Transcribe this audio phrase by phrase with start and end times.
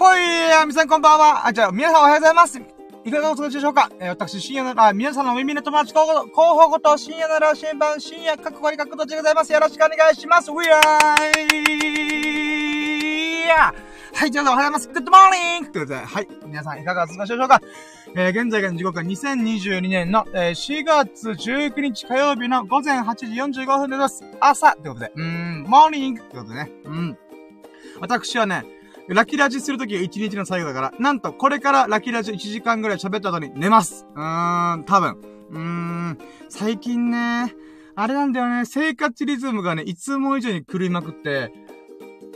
[0.00, 1.46] ほい皆さんこんばんは。
[1.46, 2.58] あ、じゃあ、皆さんおはようございます。
[3.04, 3.90] いかがお過ごしでしょうか？
[4.00, 9.52] えー、私、深夜なら、皆さんの耳の友達候補、候補こと、深夜の羅針盤、深夜、かっこ割りかっことじでございます。
[9.52, 10.50] よろしくお願いします。
[10.50, 11.16] ウィーは
[14.26, 14.88] い、皆さんおはようございます。
[14.88, 17.60] グッドモーニングということで、はい、皆さんいかがお過ごしでしょうか？
[18.16, 24.24] えー、現在の時刻は2022年の、えー、4月19日火曜日の午前8時45分でございます。
[24.40, 27.18] 朝ということで、うーん、モーニングということでね、うん。
[28.00, 28.64] 私はね、
[29.14, 34.06] ラキラジするときが1日の最後だから、なんとこれからラキラジ1時間ぐらい喋った後に寝ます。
[34.14, 35.18] うーん、多分。
[35.50, 37.54] うーん、最近ね、
[37.96, 41.52] あれなんだよね、生活リズムがね、いつも以上に狂いまくって、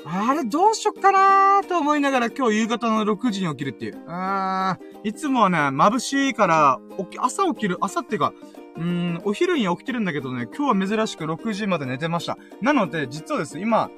[0.07, 3.97] あれどうしよっかなーと思いながら今日夕方の6時に起きるっていう。
[3.97, 8.35] うーん、いつもはね、眩しいから、起き、朝起きる、朝っていうか、
[8.77, 12.37] うーん、お昼に起きてるんだけどね、今日は珍しく6時まで寝てました。
[12.61, 13.91] なので、実はです、今、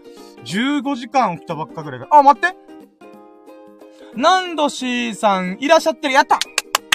[0.44, 2.56] 15時間起きたばっかぐらいが、あ、待って
[4.14, 6.38] ナンドシーさん、いらっしゃってるやった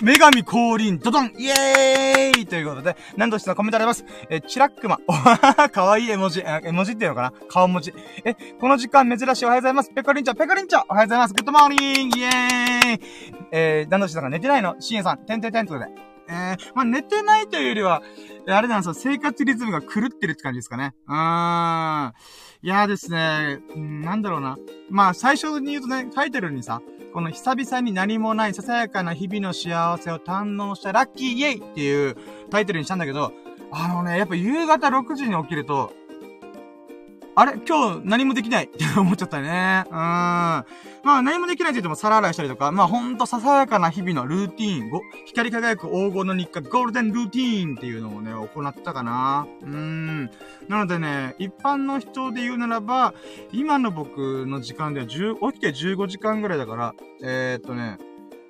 [0.01, 4.03] 女神降臨、ドドンイエーイということで、ナンドシーさんコメントあります。
[4.31, 4.97] え、チラックマ。
[5.07, 6.41] おははかわいい絵文字。
[6.41, 7.33] 絵文字っていうのかな？
[7.47, 7.93] 顔文字。
[8.25, 9.91] え、この時間珍しいおはようございます。
[9.93, 11.33] ペコリンチョ、ペコリンチョおはようございます。
[11.35, 12.99] Good morning イエーイ
[13.51, 14.75] えー、ナンドシーさんが寝てないの？
[14.79, 16.01] シエさん、てんてんてんということで。
[16.29, 18.01] えー、まあ、寝てないというよりは、
[18.47, 20.93] あれなんですよ、生活リズムが狂ってるって感じですかね。
[21.07, 22.13] うーん。
[22.63, 24.57] いやーですね、なんだろうな。
[24.89, 26.81] まあ、最初に言うとね、タイトルにさ、
[27.13, 32.15] この久々に何もないささやかな日々の幸せを堪能したラッキーイエイっていう
[32.49, 33.33] タイトルにしたんだけど、
[33.71, 35.93] あのね、やっぱ夕方6時に起きると、
[37.35, 37.53] あれ？
[37.67, 39.85] 今日何もできないって思っちゃったね。
[39.87, 39.93] うん。
[39.93, 40.65] ま
[41.03, 49.47] あ何もできないって言っても皿洗いしたりとか、まあほんとささやかな日々のルーティーン、ご、光り輝く黄金の日課、ゴールデンルーティーンっていうのをね、行ったかな。
[49.61, 50.25] うん。
[50.67, 53.13] なのでね、一般の人で言うならば、
[53.51, 57.97] 今の僕の時間では10、起きて15時間ぐらいだから、えー、っとね、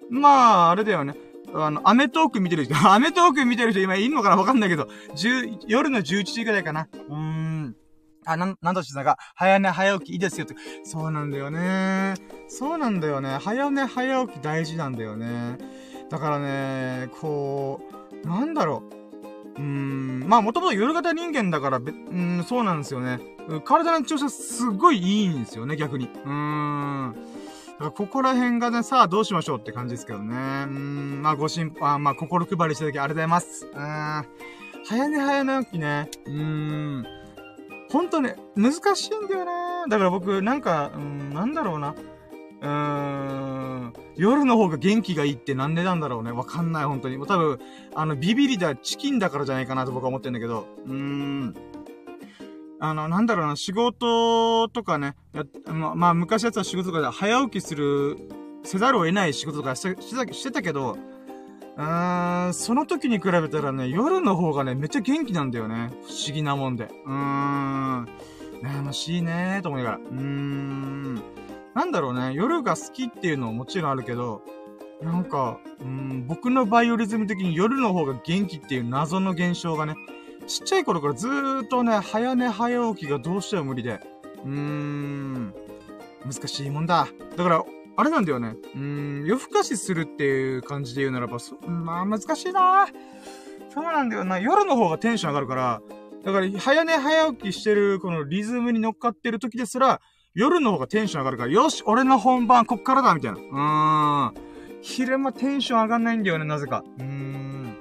[0.09, 1.15] まあ、あれだよね。
[1.53, 4.37] あの、アメトーク見てる人、 アメトーク見てる人今いるのかな？
[4.37, 6.87] わかんないけど、10、夜の11時ぐらいかな。
[7.09, 7.50] うーん。
[8.25, 10.55] あ、なん、なんとしさんが、早寝早起きいいですよって。
[10.83, 12.15] そうなんだよね。
[12.47, 13.37] そうなんだよね。
[13.41, 15.57] 早寝早起き大事なんだよね。
[16.09, 17.81] だからね、こ
[18.23, 19.01] う、なんだろう。
[19.55, 23.19] うーん、まあもともと夜型人間だから、うん、そうなんですよね。
[23.65, 26.05] 体の調子はすごいいいんですよね、逆に。
[26.05, 27.15] うーん。
[27.73, 30.35] だからここら辺がね、さあどうしましょうって感じですけどね。
[30.35, 33.65] うーん、まあご心配、まあ心配りしてただきありがとうございます。
[33.65, 34.25] うーん。
[34.85, 36.09] 早寝早寝起きね。
[36.25, 37.20] うーん。
[37.91, 41.93] ほんとね、難しいんだよなだから僕、なんか、うん、なんだろうな。
[42.61, 46.31] うーん、夜の方が元気がいいってなんでなんだろうね。
[46.31, 47.17] わかんない、本当に。
[47.17, 47.59] もう多分、
[47.93, 51.55] あの、ビビリだ、チキンだからじゃないかなと僕は思ってんだけど、うーん。
[52.79, 58.17] あの、なんだろうな、仕事とかね、や、ま、まあ、昔やってた仕事とかで早起きする、
[58.63, 60.97] せざるを得ない仕事とかして、してたけど、
[61.77, 65.89] うん、その時に比べたらね、夜の方がね、めっちゃ元気なんだよね。
[66.05, 66.85] 不思議なもんで。
[67.05, 68.07] うーん。
[68.61, 69.97] 悩ましいねーと思いながら。
[69.97, 71.15] うーん。
[71.73, 74.43] なんだろうね、夜が好きっていうのももちろんあるけど、
[75.01, 79.95] なんか、うん、僕のバイオリズム的に夜の方が元気っていう謎の現象がね、
[80.47, 83.99] ちっちゃい頃からずーっとね、早寝早起きがどうしても無理で。
[84.43, 85.53] うーん。
[86.25, 87.07] 難しいもんだ。
[87.35, 87.63] だから、
[87.97, 88.55] あれなんだよね。
[88.75, 92.87] うん、夜更かしするっていう感じで言うならば、そ、まあ難しいな
[93.73, 94.39] そうなんだよな。
[94.39, 95.81] 夜の方がテンション上がるから、
[96.23, 100.01] だから、早寝早起きしてる、このリズムに乗っかってる時ですら、
[100.33, 103.37] 夜の方がテンション上がるから、よし俺の本番こっからだみたいな。
[103.37, 104.51] うーん。
[104.81, 106.83] 昼間テンション上がんないんだよね、なぜか。
[106.99, 107.75] うーん。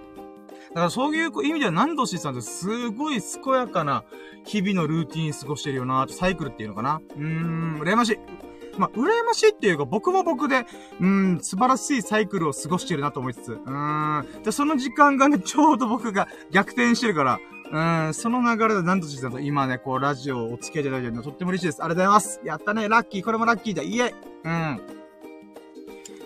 [0.70, 4.04] だからそういう意味では、何度しさんってすごい健やかな
[4.44, 7.00] 日々のルーティン過ごしてるよなサイクルっていうのかな。
[7.16, 8.39] うーん、羨ましい。
[8.78, 10.66] まあ、羨ましいっていうか、僕も僕で、
[11.00, 14.26] うん、素晴らしいサイクルを過ごしてるなと思いつつ、うん。
[14.44, 17.40] で、その時間がね、 ちょうど僕が逆転してるから、
[17.72, 21.82] うん、その流れで何としてたと今ね、こう、ラジオをお付き合いただいてるのとっても嬉しいです。
[21.82, 22.40] ありがとうございます。
[22.44, 24.14] やったね、ラッキー、これもラッキーだ、イエイ
[24.44, 25.00] うん。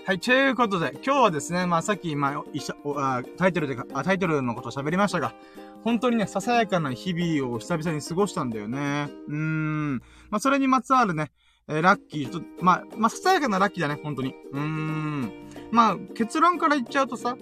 [0.07, 5.35] はい、ということで、今日はですね、まあさっき、まあ、一緒、あタイトルであ、タイトルのことを喋りましたが、
[5.83, 9.09] 本当にね、ささやかな日々を久々に過ごしたんだよね。
[9.29, 9.97] うーん。
[10.29, 11.31] まあそれにまつわるね、
[11.69, 14.35] えー、ラッキーと、まあ、まあ、ささやかなラッキーだね、本当に。
[14.53, 15.33] うーん。
[15.71, 17.37] まあ、結論から言っちゃうとさ、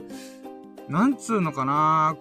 [0.88, 2.16] なんつうのかな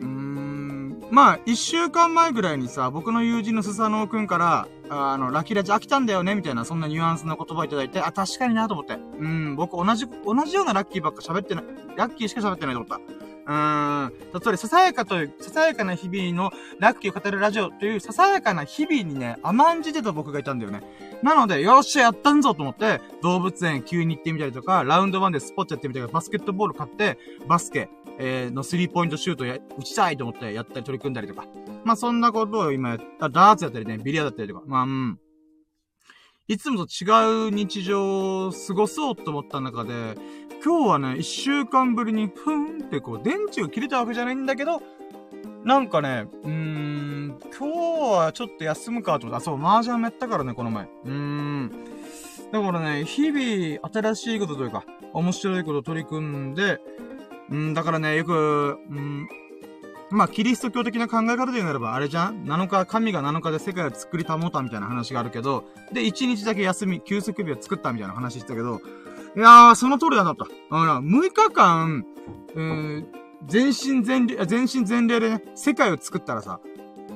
[0.00, 0.70] うーん。
[1.10, 8.94] まあ、一週間前ぐらいにさ、僕の友人のスサノオくんから、あの、ラキラジ飽きたんだよね、みたいな、そんなニュアンスの言葉いただいて、あ、確かになと思って。
[8.94, 11.64] うん、僕同じ、同じようなラッキーばっか喋ってない、
[11.96, 13.00] ラッキーしか喋ってないと思った。
[13.46, 14.12] うーん。
[14.44, 20.82] 例え、ささやかという、ささやかな日々のラッキーを語るラジオというささやかな日々にね、甘んじてた僕がいたんだよね。
[21.22, 31.46] なので、よっしゃ、やったんぞと思って、動物園急に行ってみたりとか、ラウンド1でスポッチやってみたりとか、バスケットボール買って、バスケ、えー、のスリーポイントシュートや、打ちたいと思ってやったり取り組んだりとか。
[31.84, 34.62] まあ、そんなことを今やった、ダーツやったりね、ビリヤだったりとか。
[34.66, 35.18] まあ、うん。
[36.50, 40.16] いつもと違う日常を過ごそうと思った中で、
[40.64, 44.82] 今日はね、一週間ぶりに、ふんってこう、電池が切れたわけじゃないんだけど、
[45.62, 47.78] なんかね、うーん、今日
[48.16, 50.86] はちょっと休むかと思って、あ、そう、麻雀やったからね、この前。
[50.86, 51.70] うーん。
[52.50, 54.82] だからね、日々、新しいことというか、
[55.12, 56.80] 面白いこと取り組んで、
[57.48, 59.28] うん、だからね、よく、うん、
[60.10, 68.80] まあ、キリスト教的な考え方で言うならば、あれじゃん ?7 日、神が7日で世界を作り保ったみたいな話があるけど、で、1日だけ休み、休息日を作ったみたいな話したけど、
[69.36, 70.46] いやー、その通りだなと。
[70.70, 72.04] あ6日間、
[72.54, 73.06] うん、
[73.46, 76.60] 全身全霊、全身全霊でね、世界を作ったらさ、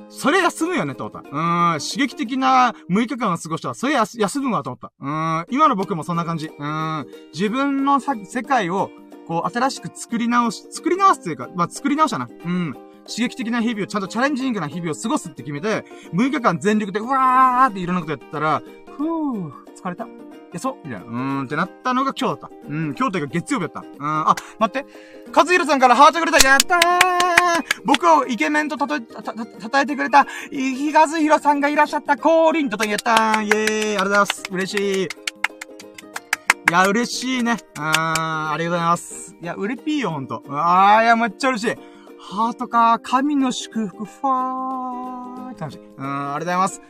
[0.08, 1.28] それ休むよね、と思った。
[1.28, 4.92] うん、刺激的な6日間を過ごしたら、それ休むわ、と思った。
[5.00, 6.50] うん、今の僕もそんな感じ。
[6.56, 8.90] うん、自分のさ世界を、
[9.26, 12.28] こう、新しく作り直し、作り直すというか、まあ、作り直したな。
[12.28, 12.72] うん。
[13.06, 18.62] 刺激的な日々を、ちゃんとチャレンジングな日々を過ごすって決めて、6日間全力で、うわーっていろんなことやったら、
[18.96, 20.06] ふぅ、疲れた。
[20.54, 21.06] や、そうみたいな。
[21.06, 22.68] うーんってなったのが今日だった。
[22.68, 23.80] うん、今日というか月曜日だった。
[23.80, 24.88] うん、あ、待って。
[25.34, 26.46] 和弘さんからハートくれた。
[26.46, 26.80] やったー
[27.84, 32.16] 僕をイケメンとたとえ、た、た、たたえてくれた、ひがずひろさんがいらっしゃった。
[32.16, 34.42] 降臨ととやったーイェーイありがとうございます。
[34.50, 35.23] 嬉しい。
[36.68, 37.58] いや、嬉しいね。
[37.78, 39.36] あー、ありがとうございます。
[39.40, 40.42] いや、嬉しいよ、ほんと。
[40.48, 41.76] あー、いや、めっちゃ嬉しい。
[42.18, 45.78] ハートか、神の祝福、ファーって感じ。
[45.78, 46.82] うん、ありがとうございます。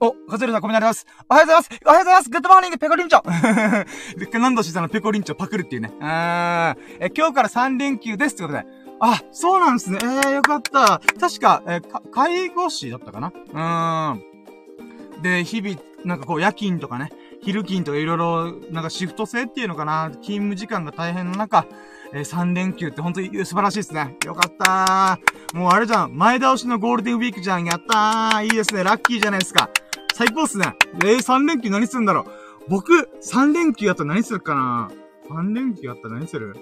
[0.00, 1.06] お、カズルさんコメントあります。
[1.28, 1.80] おはようございます。
[1.84, 2.30] おはようございます。
[2.30, 3.22] Good morning、ペコリンチョ。
[4.38, 5.92] 何度してたのペコリンチョパクるっていうね。
[6.00, 8.64] あー、え、今日から3連休ですってことで。
[9.00, 9.98] あ、そうなんですね。
[10.02, 11.00] えー、よかった。
[11.18, 15.22] 確か、えか、介護士だったかなうーん。
[15.22, 17.10] で、日々、なんかこう、夜勤とかね、
[17.42, 21.66] 昼勤とかいろいろ、なんかシフト制っていうのかな勤務時間が大変な中、
[22.12, 24.16] えー、3連休って本当に素晴らしいですね。
[24.24, 25.56] よかったー。
[25.56, 26.16] もうあれじゃん。
[26.16, 27.64] 前倒しのゴールデンウィークじゃん。
[27.64, 28.44] やったー。
[28.44, 28.82] いいですね。
[28.82, 29.70] ラッキーじゃないですか。
[30.14, 30.74] 最高っすね。
[31.04, 32.24] えー、3連休何するんだろう。
[32.68, 34.90] 僕、3連休やったら何するかな
[35.30, 36.56] ?3 連休やったら何する？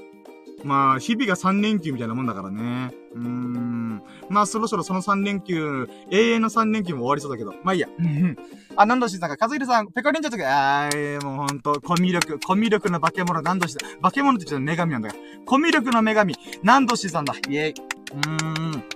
[0.65, 2.93] まあ、日々が3連休みたいなもんだからね。
[3.15, 4.03] うーん。
[4.29, 7.55] まあ、そろそろその3連休、永遠の3連休も終わりそうだけど。
[7.63, 7.89] まあいいや。
[8.77, 14.01] あ、何度しさんか、かずひるさん、ペコリンチョとか、あー、もうほんと、コミュ力、コミュ力の化け物、何度しさん。
[14.01, 15.21] 化け物って言っちゃ女神なんだから。
[15.45, 17.35] コミュ力の女神、何度しさんだ。
[17.35, 17.71] イェイ。
[17.71, 18.96] うーん。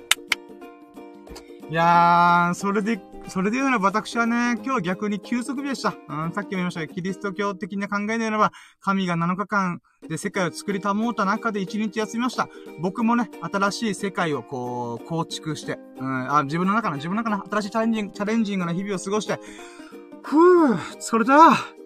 [1.71, 5.95] いやー、それで、それで言うなら私はね、今日逆に休息日でした。
[6.09, 8.51] うん、さっきも言いましたけど、キリスト教的な考えで言えば、
[8.81, 12.49] 神が7日間で世界を作り保った中で1日休みました。
[12.81, 19.39] 僕もね、新しい世界をこう、構築して、うん、あ、自分の中の、自分の中の新しいチャレンジング、チャレンジングな日々を過ごして、
[20.23, 21.33] ふぅ、疲れた。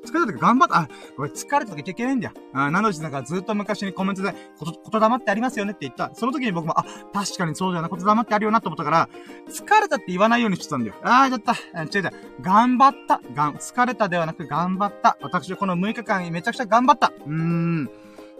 [0.05, 0.77] 疲れた時頑張った。
[0.77, 2.33] あ、これ疲れた時いけないんだよ。
[2.53, 6.11] あ、なのでなんかずっと昔にコメントで、こと、こと霊ってありますよねって言った。
[6.13, 9.09] その時に僕も、あ、確かにそうだよな、こと霊ってあるよなって思ったから、
[9.49, 10.95] 疲れたって言わないようにしてたんだよ。
[11.01, 11.53] あー、やった。
[11.53, 12.11] 違う違う。
[12.41, 13.21] 頑張った。
[13.33, 15.17] がん、疲れたではなく頑張った。
[15.21, 17.11] 私はこの6日間めちゃくちゃ頑張った。
[17.25, 17.89] うーん。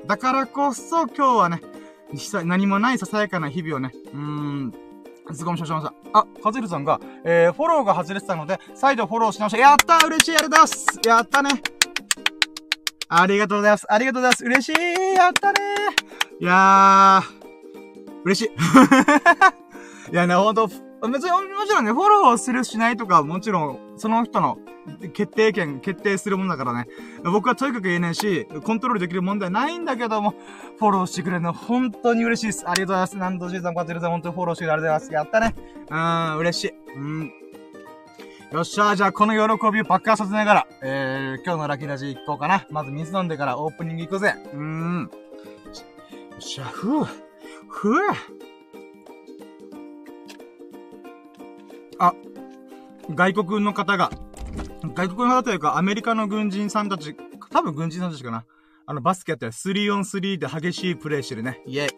[0.06, 1.62] だからこそ今日はね、
[2.44, 4.85] 何もないささやかな日々をね、うーん。
[5.34, 5.94] すごいしました。
[6.14, 9.58] あ、カズルさんが、えー、フォローが外れてたので、再度フォローし直した。
[9.58, 11.00] やったー嬉しいありがとうございます。
[11.08, 11.50] やったね。
[13.08, 13.86] ありがとうございます。
[13.90, 14.46] ありがとうございます。
[14.46, 15.16] 嬉しい。
[15.16, 15.60] やったね
[16.40, 18.52] いやー、嬉しい。
[20.12, 20.70] いやね、ほんと、
[21.10, 24.58] 別に、もちろんね、フォローするしないとか、もちろん、その人の
[25.14, 26.88] 決定権、決定するもんだからね。
[27.24, 30.36] 僕はとにかく言えないし、コントロールできる問題ないんだけども、
[30.78, 32.70] フォローしてくれるの本当に嬉しいです。
[32.70, 33.18] ありがとうございます。
[33.18, 35.24] 何度シーズンこうやってさん、本当にフォローしてくれてありがとうございます。
[35.24, 35.56] やったね。
[35.90, 36.74] うーん、嬉しい。
[36.96, 37.32] うん。
[38.52, 42.66] よっしゃ、じゃあこの喜びを爆発させながら、えー、今日のラッキーラジ行こうかな。
[42.70, 44.36] まず水飲んでからオープニング行くぜ。
[44.54, 45.02] うーん。
[45.02, 45.10] よ
[46.38, 47.06] っしゃ、ふぅ。
[47.68, 48.46] ふぅ。
[52.00, 52.14] あ、
[53.14, 54.12] 外国の方が、
[54.96, 57.16] 外国の方というか、アメリカの軍人さんたち、
[57.52, 58.46] 多分軍人さんたちかな。
[58.86, 61.62] あの、バスケやって 3on3 で激しいプレイしてるね。
[61.66, 61.90] イェイ。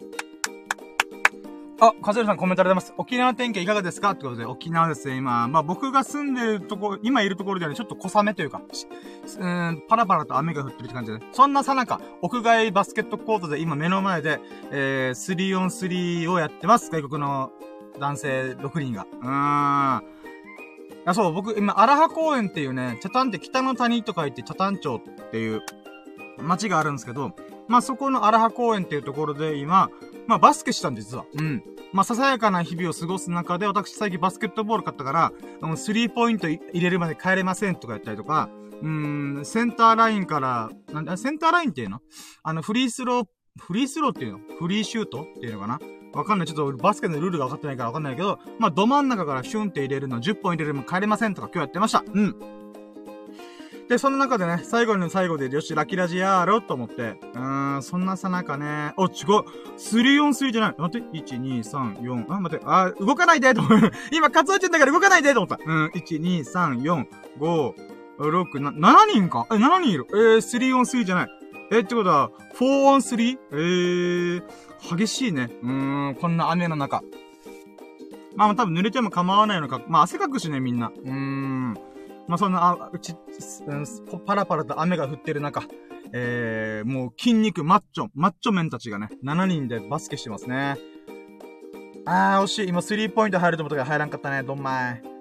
[1.80, 2.94] あ、カズルさんコメントありがとうございます。
[2.98, 4.10] 沖縄天気いかがですか？
[4.10, 5.46] ってことで、沖縄ですね、今。
[5.46, 8.60] まあ僕が住んでるとこ、今いるところではね、ちょっと小雨というか、
[9.38, 14.40] うん、パラパラと雨が降ってるって感じで、そんなさなか、屋外バスケットコートで今目の前で、
[14.72, 16.90] えー、3on3 をやってます。
[16.90, 17.52] 外国の
[17.98, 19.06] 男性6人が。
[19.20, 19.30] うーん。
[19.30, 20.02] あ、
[21.14, 25.62] そう、僕、今、荒葉公園っていうね、チャタンって北の谷と書いて、チャタン町っていう
[26.38, 27.32] 街があるんですけど、
[27.66, 29.90] まあ、そこの荒葉公園っていうところで今、
[30.26, 31.24] まあ、バスケしたんです、実は。
[31.38, 31.62] うん。
[31.92, 35.32] まあ、ささやかな日々を過ごす中で、私最近バスケットボール買ったから、
[35.76, 38.50] スリーポイント入れるまで帰れませんとかやったりとか、
[38.82, 42.00] うん、センターラインから、なんだ、センターラインっていうの？
[42.42, 43.26] あの、フリースロー、
[43.58, 44.38] フリースローっていうの？
[44.58, 45.80] フリーシュートっていうのかな？
[46.12, 46.46] わかんない。
[46.46, 52.04] ちょっとバスケのルールが分かってないからわかんないけど、まあ、ど真ん中からシュンって入れるの、10本入れるの帰れませんとか今日やってました。
[52.06, 52.36] うん。
[53.88, 59.12] で、その中でね、最後の最後で、よし、ラキラジやろうと思って、うーん、そんなさなかね、お、違う、
[59.78, 60.74] 3 on 3じゃない。
[60.76, 63.90] 待って、1、2、3、4、あ、待って、あ、動かないでと思う。
[64.12, 65.58] 今、活動中だから動かないでと思った。
[65.64, 67.06] うん、1、2、3、4、
[67.38, 67.72] 5、
[68.18, 69.46] 6、な、7人か？
[69.50, 70.06] え、7人いる？
[70.10, 71.28] えー、3 on 3じゃない。
[71.70, 73.38] えってことは、4 on 3?
[73.52, 74.42] えー、
[74.80, 75.50] 激しいね。
[75.62, 77.02] うーん、こんな雨の中。
[78.36, 79.82] まあ、多分濡れても構わないのか。
[79.88, 80.88] まあ、汗かくしね、みんな。
[80.88, 81.72] うーん。
[82.28, 83.14] まあ、そんな、あ、うち、
[84.26, 85.62] パラパラと雨が降ってる中、
[86.12, 90.76] えー、もう筋肉マッチョ、マッチョメンたちがね、7人でバスケしてますね。
[92.06, 92.68] あー、惜しい。
[92.68, 95.17] 今、スリーポイント入ると思ったけど入らんかったね、どんまい。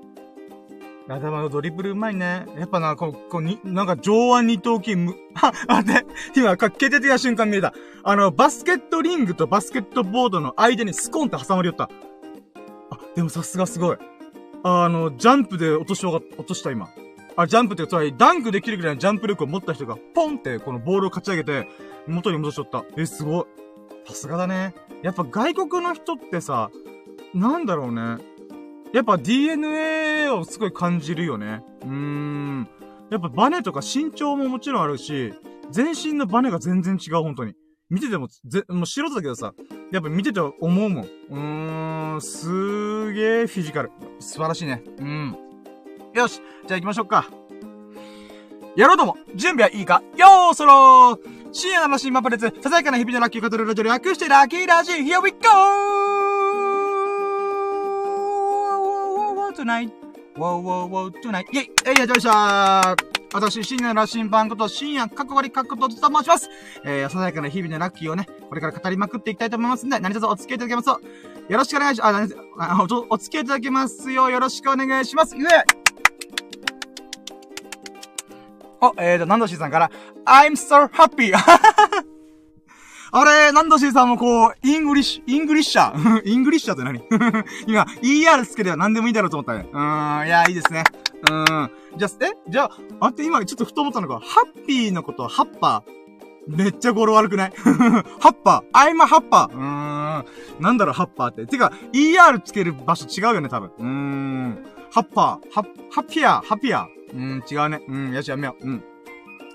[1.07, 2.45] 頭のドリブルうまいね。
[2.57, 7.73] やっぱな、こう、こうに、なんか上腕二頭筋む、 は、待って、今、かっけててた瞬間見えた。
[8.03, 11.89] あの、バスケットリングとバスケットボードの間にスコンって挟まりよった。
[12.91, 13.97] あ、でもさすがすごい。
[14.63, 16.89] あの、ジャンプで落としようが落とした今。
[17.37, 21.69] あ、ジャンプってつまり、ダンクできるぐらいのジャンプ力を持った人が、ポンってこのボールを勝ち上げて、
[22.07, 22.83] 元に戻しとった。
[22.97, 23.45] え、すごい。
[24.07, 24.73] さすがだね。
[25.03, 26.69] やっぱ外国の人ってさ、
[27.33, 28.17] なんだろうね。
[28.93, 31.61] やっぱ DNA をすごい感じるよね。
[31.81, 32.67] うーん。
[33.09, 35.33] やっぱバネとか身長ももちろんあるし、
[35.71, 37.53] 全身のバネが全然違う、本当に。
[37.89, 39.53] 見てても、ぜ、もう素人だけどさ、
[39.91, 41.03] やっぱ見てて思うもん。
[41.03, 43.91] うーん、すーげーフィジカル。
[44.19, 44.83] 素晴らしいね。
[44.99, 45.37] うん。
[46.13, 47.27] よし、じゃあ行きましょうか。
[48.75, 50.01] やろうとも、準備はいいか？
[50.17, 51.19] よーそろー
[51.53, 56.06] 深夜の新マップレツ、ささやかな日々のラッキーを語るラジオ略してラッキーラジー Here we go!
[59.57, 59.89] Tonight!
[60.35, 61.45] Wow, wow, wow, tonight!
[61.51, 62.95] イェイえい、やってました
[63.33, 66.47] 私、深夜の羅針盤こと深夜、かっこ割りかっことと申します。
[66.85, 71.01] えー、ささやかな日々のラッキーをね、これから語りまくっていきたいと思いますんで、何卒お付き合いいただけますと、
[71.51, 72.37] よろしくお願いします。
[72.59, 74.29] あ、お、お付き合いいただけますよ。
[74.29, 75.35] よろしくお願いします。
[75.35, 75.65] ゆえ
[78.79, 79.89] お、えーと、ナンドシーさんから、
[80.23, 81.33] I'm so happy!
[83.19, 87.01] あれ、ナンドシーさんもこう、 English、Englisher？Englisher って何？
[87.65, 89.67] 今、ER つけては何でもいいだろうと思ったね。
[89.71, 90.83] うーん、いや、いいですね。
[91.23, 91.71] うーん。
[91.97, 92.31] じゃあ、え？
[92.47, 95.97] じゃあ、あって今ちょっとふと思ったのが、ハッピーのことハッパー。
[96.47, 97.53] めっちゃ語呂悪くない？
[97.57, 98.77] ハッパー。
[98.79, 99.55] I'm a ハッパー。
[99.55, 100.25] うーん。
[100.61, 101.45] なんだろう、ハッパーって。
[101.47, 103.71] てか、ER つける場所違うよね、多分。
[103.79, 104.65] うーん。
[104.91, 105.51] ハッパー。
[105.53, 106.41] ハッ、ハッピアー。
[106.45, 106.87] ハッピアー。
[107.13, 107.81] うん、違うね。
[107.87, 108.65] うん、よし、やめよう。
[108.67, 108.83] うん。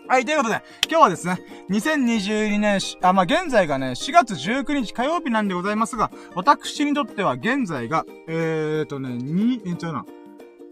[0.09, 1.39] はい、ということで、今日はですね、
[1.71, 10.05] 2022年あ、まあ、現在がね、4月19日火曜日なんでございますが、私にとっては現在が、えーとね、2、え、違うな。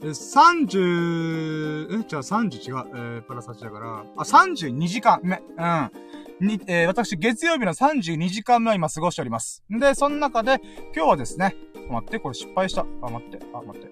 [0.02, 2.84] 30、え、じゃあ30違う。
[2.88, 5.36] えー、プラス8だから、あ、32時間目。
[5.36, 6.46] うん。
[6.46, 9.62] に、えー、私、月曜日の32時間目を今過ごしております。
[9.70, 10.60] で、その中で、
[10.94, 11.54] 今日はですね、
[11.88, 12.84] 待って、これ失敗した。
[13.02, 13.90] あ、待って、あ、待って。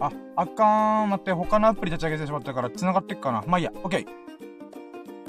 [0.00, 1.10] あ、あかーん。
[1.10, 3.44] 待って、他のアプリ立ち上げてしまったから繋がってっかな。
[3.46, 3.72] まあいいや。
[3.82, 4.06] オッケー。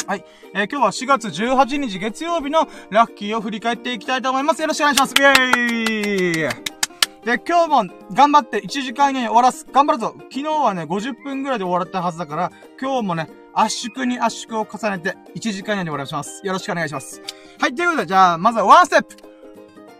[0.08, 0.26] はい。
[0.54, 4.62] えー、今日は4月18日月曜日のラッキーを振り返っていきたいと思います。
[4.62, 5.14] よろしくお願いします。
[5.14, 6.76] イェーイ
[7.26, 9.66] で、今日も頑張って1時間以内に終わらす。
[9.72, 16.46] 頑張るぞ昨日はね、50分ぐらいで終わったはずだから、今日もね、圧縮に圧縮を重ねて、1時間以内に終わらします。
[16.46, 17.24] よろしくお願いします。
[17.60, 19.16] はい、ということで、じゃあ、まずはワンステップ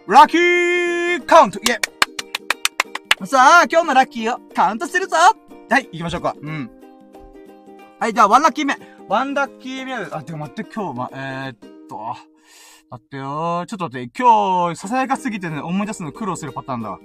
[0.08, 1.95] ラッキーカウントイェ
[3.24, 6.36] さあ、今日のラッキーをカウントするぞはい、行きましょうか。
[6.38, 6.70] うん。
[7.98, 8.76] はい、じゃあ、ワンラッキー目。
[9.08, 11.58] ワンラッキー目あ、てか待って、今日、ま、えー、っ
[11.88, 11.98] と、
[12.90, 17.00] 待ってよちょっと待って、今日、ささやかすぎてね、思い出すの苦労するパターンだわ。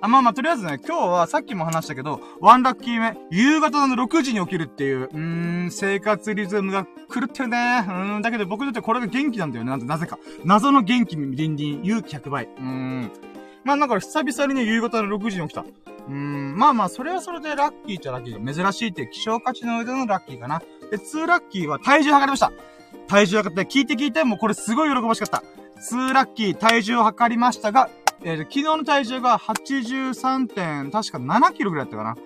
[0.00, 7.84] あ、まあまあ、とりあえずね、今日はさっきも話したけど、ワンラッキー目、夕方の6時に起きるっていう、うーん、生活リズムが狂ってるね。
[7.86, 9.76] うーん、だけど僕にとってこれが元気なんだよね。
[9.84, 10.18] なぜか。
[10.46, 12.46] 謎の元気にリンリン、勇気100倍。
[12.46, 13.31] うーん。
[13.64, 15.62] まあだから久々にね、夕方の6時に起きた。
[15.62, 20.60] うーん、まあまあ、それはそれでラッキーっちゃラッキーが珍しいって希少価値の上でのラッキーかな。
[20.90, 22.52] で、2ラッキーは体重測りました。
[23.08, 25.42] 体重測って、聞いて聞いて、もうこれすごい喜ばしかった。
[25.94, 27.88] 2ラッキー体重を測りましたが、
[28.24, 32.16] えー、昨日の体重が83点、確か7キロぐらいだったかな。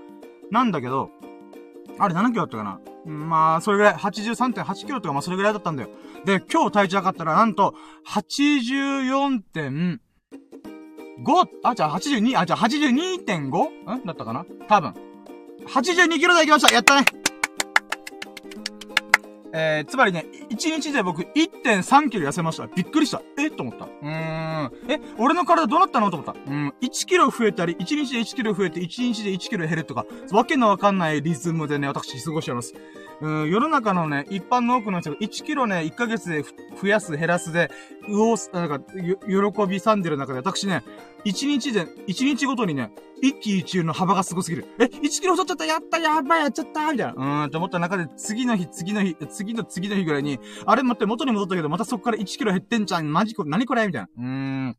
[0.50, 1.10] なんだけど、
[1.98, 2.80] あれ7キロだったかな。
[3.06, 5.90] まあ、それぐらい、83.8キロとか、まあそれぐらいだったんだよ。
[6.24, 7.74] で、今日体重測ったら、なんと、
[8.06, 9.98] 84.
[11.24, 13.96] 84.5、あ、じゃあ82、あ、じゃあ 82.5?
[14.02, 14.06] ん？
[14.06, 14.44] だったかな？
[14.68, 14.94] 多分。
[15.66, 17.04] 82キロ台行きましたやったね
[19.58, 22.66] えー、つまりね、1日で僕1.3キロ痩せました。
[22.66, 23.22] びっくりした。
[23.38, 23.50] え？
[23.50, 23.86] と思った。
[23.86, 24.70] うーん。
[24.88, 26.10] え、俺の体どうなったの？
[26.10, 26.34] と思った。
[26.46, 26.74] うん。
[26.82, 32.74] 1キロ増えたり、1日で1キロ増えて、1日で1キロ減るとか、わけのわかんないリズムでね、私過ごしてます。
[33.20, 36.44] うん、世の中のね、一般の多くの人が1キロね、1ヶ月で
[36.80, 37.70] 増やす、減らすで、
[38.08, 40.82] うお、なんか、喜びさんでる中で、私ね、
[41.24, 42.92] 1日で、1日ごとにね、
[43.22, 44.66] 一気一中の幅がすごすぎる。
[44.78, 47.12] え、1キロ太っちゃったやったやばいやっちゃったみたいな。
[47.14, 53.12] うーんって思った中で、次の日、次の日、次の次の日ぐらいに、あれ待って、元に戻ったけど、またそこから1キロ減ってんじゃん。
[53.12, 53.86] マジこれ、何これ？
[53.86, 54.08] みたいな。
[54.18, 54.24] うー
[54.70, 54.76] ん。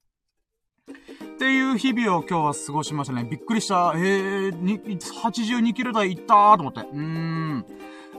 [1.38, 3.28] っていう日々を今日は過ごしましたね。
[3.30, 3.94] びっくりした。
[3.96, 6.82] えー、82キロ台いったーと思って。
[6.82, 7.66] うーん。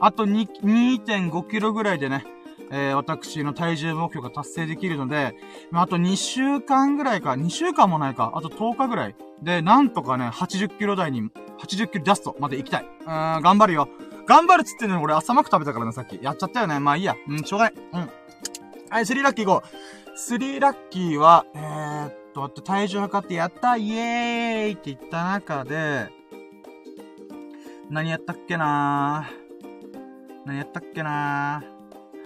[0.00, 2.24] あと2.5キロぐらいでね、
[2.70, 5.34] えー、私の体重目標が達成できるので、
[5.70, 9.16] まあと2週間ぐらいか、2週間もないか、あと10日ぐらい。
[9.42, 12.84] で、なんとかね、80キロ台に、80キロジャストまで行きたい。
[12.84, 13.88] うーん、頑張るよ。
[14.26, 16.18] 頑張るっつってんのに俺朝マック食べたからね、さっき。
[16.22, 16.78] やっちゃったよね。
[16.80, 17.16] まあいいや。
[17.28, 17.74] うん、しょうがない。
[17.94, 18.10] うん。
[18.90, 20.18] はい、スリーラッキー行こう。
[20.18, 26.08] スリーラッキーは、えー、っと、体重測ってやったイエーイって言った中で、
[27.88, 29.37] 何やったっけなー
[30.48, 31.62] 何やったっけな。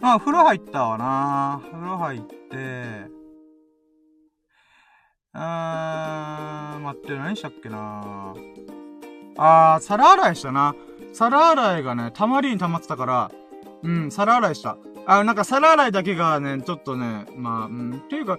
[0.01, 1.61] あ、風呂入ったわな。
[1.73, 3.11] 風呂入って、
[5.33, 8.33] あーん、待って、何したっけな。
[9.37, 10.77] あー、皿洗いしたな。
[11.13, 13.33] 皿洗いがね、たまりに溜まってたから、
[13.83, 14.77] うん、皿洗いした。
[15.05, 18.39] あ、なんか皿洗いだけがね、ちょっとね、まあ、うん、っていうか、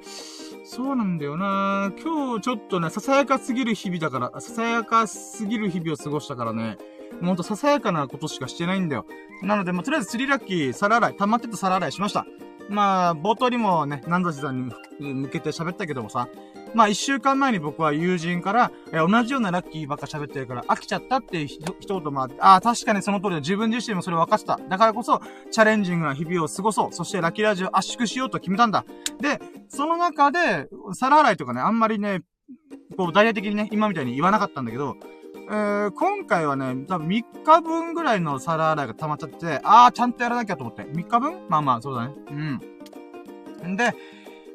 [0.63, 1.91] そうなんだよな。
[2.01, 6.77] 今日ちょっとね、ささやかすぎる日々だから、ささやかすぎる日々を過ごしたからね、
[7.21, 9.05] ほんとささやかなことしかしてないんだよ。
[9.41, 12.25] なので、まあ、とりあえず釣りラッキー、皿洗い、溜まってた皿洗いしました。
[12.69, 16.27] まあ、冒頭にもね、南座さんに向けて喋ったけどもさ、
[16.73, 23.39] まあ一週間前に僕は友人から、え同じようなラッキーばっか喋ってるから飽きちゃったっていう一言もあって、ああ、確かにその通りだ。
[23.41, 24.59] 自分自身もそれ分かってた。
[24.69, 26.93] だからこそ、チャレンジングな日々を過ごそう。
[26.93, 28.85] そしてラッキーラジオ圧縮しようと決めたんだ。
[29.19, 32.21] で、その中で、皿洗いとかね、あんまりね、
[32.97, 34.95] こう、大々的にね、今みたいに言わなかったんだけど、
[35.49, 40.83] えー、今回はね、多分3日分ぐらいの皿洗いが溜まっちゃって、あー、ちゃんとやらなきゃと思って。
[40.83, 41.47] 3日分？
[41.49, 42.13] まあまあ、そうだね。
[43.63, 43.73] うん。
[43.73, 43.93] んで、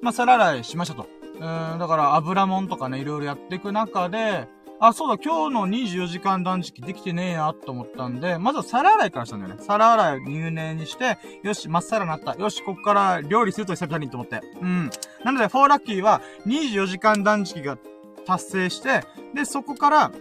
[0.00, 1.06] まあ、皿洗いしましたと。
[1.34, 4.48] うん、だから油もんとかね、いろいろやっていく中で、
[4.80, 9.60] あ、そうだ、今日の24時間断食できてねえなと思ったんで、まずは皿洗いからしたんだよね。
[9.60, 12.34] 皿洗い入念にして、よし、まっさらなった。
[12.34, 14.40] よし、こっから料理すると久々にと思って。
[14.60, 14.90] うん。
[15.24, 17.76] なので、フォーラッキーは24時間断食が
[18.24, 19.02] 達成して、
[19.34, 20.12] で、そこから、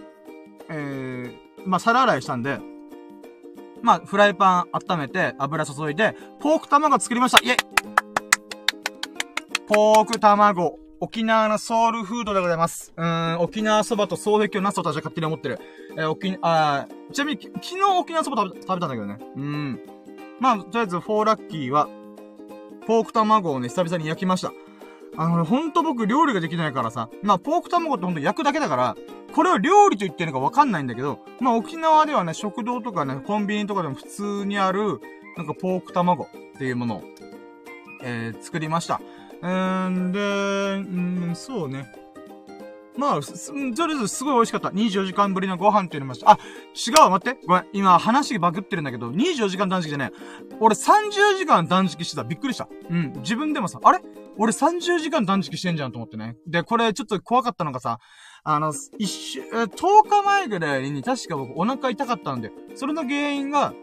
[0.69, 2.60] えー、まあ、皿洗いしたんで、
[3.82, 7.58] まあ、フライパン温めて、油注いで、ポーク卵作りましたイェイ
[9.67, 10.80] ポーク卵。
[10.99, 12.91] 沖縄のソウルフードでございます。
[12.97, 15.60] うん、沖縄そばと双璧をなすと私は勝手に思ってる。
[15.95, 19.19] えー、沖、あちなみに、昨日沖縄そば食べ、食べたんだけどね。
[19.36, 19.80] うん。
[20.39, 21.88] まあ、とりあえず、フォーラッキーは、
[22.88, 24.51] ポーク卵をね、久々に焼きました。
[25.17, 28.95] あの、ほんと僕料理ができないからさ、まあ、ポーク卵ってほんと焼くだけだから、
[29.34, 35.01] これを料理と言ってるのかわかんないんだけど、まあ、沖縄ではね、食堂とかね、コンビニとかでも普通にある、
[35.36, 36.27] なんかポーク卵っ
[36.58, 37.03] ていうものを、
[38.03, 39.01] えー、作りました。
[39.41, 41.91] うーん、で、うん、そうね。
[42.97, 44.69] まあ、とりあえずすごい美味しかった。
[44.69, 46.32] 24時間ぶりのご飯っていうのもした。
[46.32, 46.39] あ、
[46.75, 47.39] 違う待って。
[47.45, 47.65] ごめん。
[47.73, 50.56] 今話バグってるんだけど、24時間断食じゃねえ。
[50.60, 52.23] 俺30時間断食してた。
[52.23, 52.67] びっくりした。
[52.89, 53.13] うん。
[53.17, 53.99] 自分でもさ、あれ？
[54.38, 56.36] 俺30時間断食してんじゃんと思ってね。
[56.45, 58.00] で、これちょっと怖かったのがさ、
[58.43, 63.73] あの、一週、10日前ぐらいに確か僕お腹痛かったんで、それの原因が、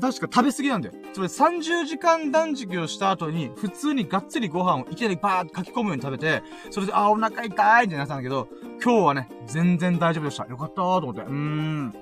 [0.00, 0.94] 確か食べ過ぎなんだよ。
[1.14, 8.48] つまり30時間断食をした後に、普通にがっつりご飯をいきなりバーって書き込むように食べて、それで、あ、お腹痛いってなったんだけど、
[8.82, 10.46] 今日はね、全然大丈夫でした。
[10.46, 11.22] よかったーと思って。
[11.22, 11.94] うーん。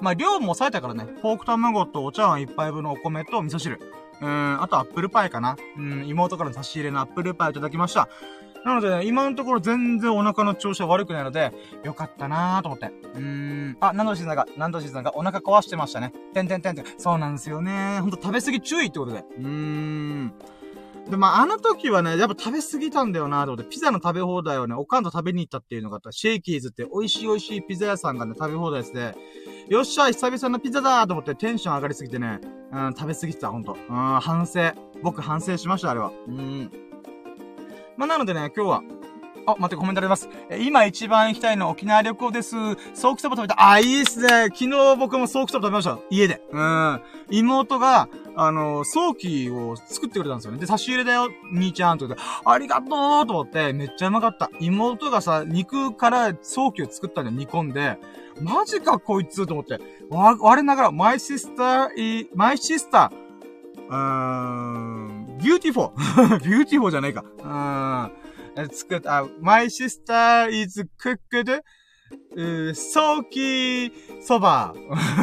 [0.00, 3.80] まあ、量も抑えたからね、ポーク卵とお茶碗一杯分のお米と味噌汁。
[4.22, 5.56] うん、あとアップルパイかな。
[5.76, 8.08] うん、妹からの差し入れのアップルパイをいただきました。
[8.64, 12.92] なので、ね、今のところ全然お腹の調子は悪くないので、よかったなーと思って。
[13.14, 13.76] うーん。
[13.80, 16.12] あ、何度しさんが、何度しさんがお腹壊してましたね。
[16.32, 16.84] てんてんてんてん。
[16.96, 17.98] そうなんですよね。
[18.00, 19.24] ほんと食べ過ぎ注意ってことで。
[19.38, 20.32] うーん。
[21.10, 26.12] で、まあ、あの時はね、やっぱ食べ過ぎたんだよなと思って、ピザの食べ放題をね、おかんと食べに行ったっていうのがあった。
[26.12, 29.14] シェイキーズって美味しい美味しいピザ屋さんがね、食べ放題して、
[29.68, 32.40] よっしゃ、久々のピザだと思ってテンション上がりすぎてね、
[32.72, 33.72] うん、食べ過ぎてた、ほんと。
[33.72, 34.72] うん、反省。
[35.02, 36.12] 僕反省しました、あれは。
[36.28, 36.70] うん。
[37.96, 38.82] まあ、なのでね、今日は、
[39.46, 40.28] あ、待って、コメントあります。
[40.50, 42.50] え今一番行きたいの沖縄旅行です。
[42.94, 43.70] ソーキそば食べた。
[43.70, 44.28] あ、いいっすね。
[44.52, 45.98] 昨日僕もソーキそば食べました。
[46.10, 46.42] 家で。
[46.52, 47.00] うん。
[47.30, 50.58] 妹が、あの、早期を作ってくれたんですよね。
[50.58, 52.86] で、差し入れだよ、兄ちゃんと言って、ありがとう
[53.26, 54.50] と思って、めっちゃうまかった。
[54.60, 57.98] 妹がさ、肉から早期を作ったんだよ、煮込んで。
[58.40, 59.80] マジか、こいつと思って。
[60.08, 61.88] わ、我ながら、my sister,
[62.34, 63.10] my sister,
[63.88, 65.90] うーん、beautiful.
[66.40, 67.24] beautiful じゃないか。
[67.38, 68.21] うーん。
[68.70, 71.62] 作った、my sister is cooked
[72.36, 74.74] うソーキそば。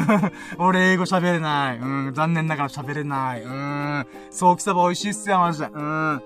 [0.58, 1.78] 俺英語喋れない。
[1.78, 3.44] うん、残念ながら喋れない。
[3.44, 5.68] うん、ソーキそば美味しいっすよ、マジで。
[5.68, 6.22] うん。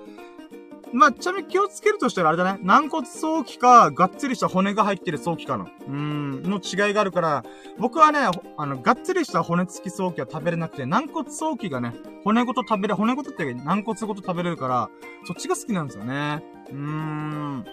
[0.94, 2.60] まあ、ちなみに気をつけるとしたらあれだね。
[2.62, 5.68] 軟骨早期か、がっつりした骨が入ってる早期かの。
[5.88, 7.44] うん、の違いがあるから、
[7.80, 8.20] 僕はね、
[8.58, 14.90] あの、がっつりした骨付き早期は食べれなくて、軟骨早期がね、骨ごと食べれ、骨ごとって軟骨ごと食べれるから、
[15.26, 16.44] そっちが好きなんですよね。
[16.70, 17.66] うーん。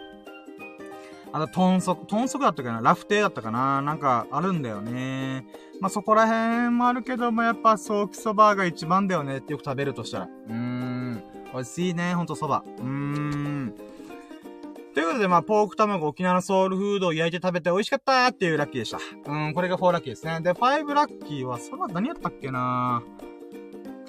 [1.33, 2.81] あと、豚足、豚足だったかな？
[2.81, 3.83] ラフテーだったかな？
[3.83, 5.47] なんか、あるんだよね。
[5.81, 10.25] まあ、そこら辺もあるけども、やっぱ、早期そばが一番だよねってよく食べるとしたら。
[10.25, 11.23] うーん。
[11.53, 12.65] 美味しいね、ほんとそば。
[12.79, 13.75] うーん。
[14.93, 18.99] ということで、まあ、ポーク卵、沖縄のソウルフードを焼いて食べて美味しかったっていうラッキーでした。
[19.25, 20.41] うん、これが4ラッキーですね。
[20.41, 23.05] で、5ラッキーは、そば何やったっけな？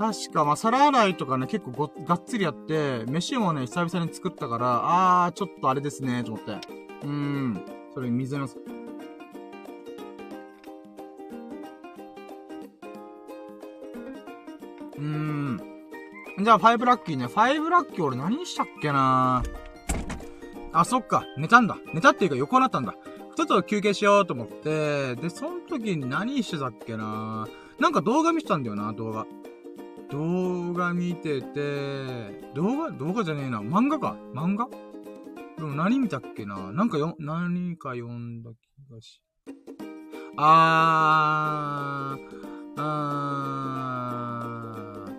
[0.01, 6.53] 確か、まあ、皿洗いとかね、結構ご、がっつりやって、飯もね、久々に作ったから、あー、ちょっとあれですね、と思って。
[7.03, 7.61] うーん。
[7.93, 8.57] それ水飲みます。
[14.97, 15.61] うーん。
[16.43, 17.27] じゃあ、ファイブラッキーね。
[17.27, 19.43] ファイブラッキー俺何したっけな
[20.73, 21.25] あ、そっか。
[21.37, 21.77] 寝たんだ。
[21.93, 22.95] 寝たっていうか横になったんだ。
[23.35, 27.47] ちょっと休憩しようと思って、で、その時に何してたっけな
[27.79, 29.27] なんか動画見てたんだよな、動画。
[30.11, 32.05] 動画見てて、
[32.53, 33.61] 動画動画じゃねえな。
[33.61, 34.17] 漫画か。
[34.33, 34.67] 漫画？
[35.57, 39.21] でも何見たっけななんかよ、何か読んだ気がし。
[40.37, 42.21] あー、
[42.77, 45.11] あー、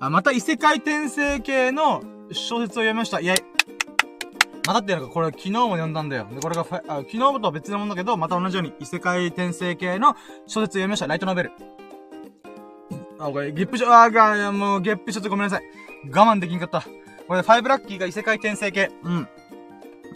[0.00, 2.02] あ、また異世界転生系の
[2.32, 3.20] 小説を読みました。
[3.20, 3.36] いや、
[4.66, 6.26] またっていうのか、これ昨日も読んだんだよ。
[6.32, 6.64] で、これがあ、
[6.98, 11.06] 昨日とは別のもんだけど、また同じように異世界転生系の小説を読みました。
[11.06, 11.52] ライトノベル。
[13.22, 15.62] あ、これ、ゲップちょ、あが、もう、ゲップちょっとごめんなさい。
[16.10, 16.84] 我慢できんかった。
[17.28, 18.90] これ、ファイブラッキーが異世界転生系。
[19.04, 19.28] うん。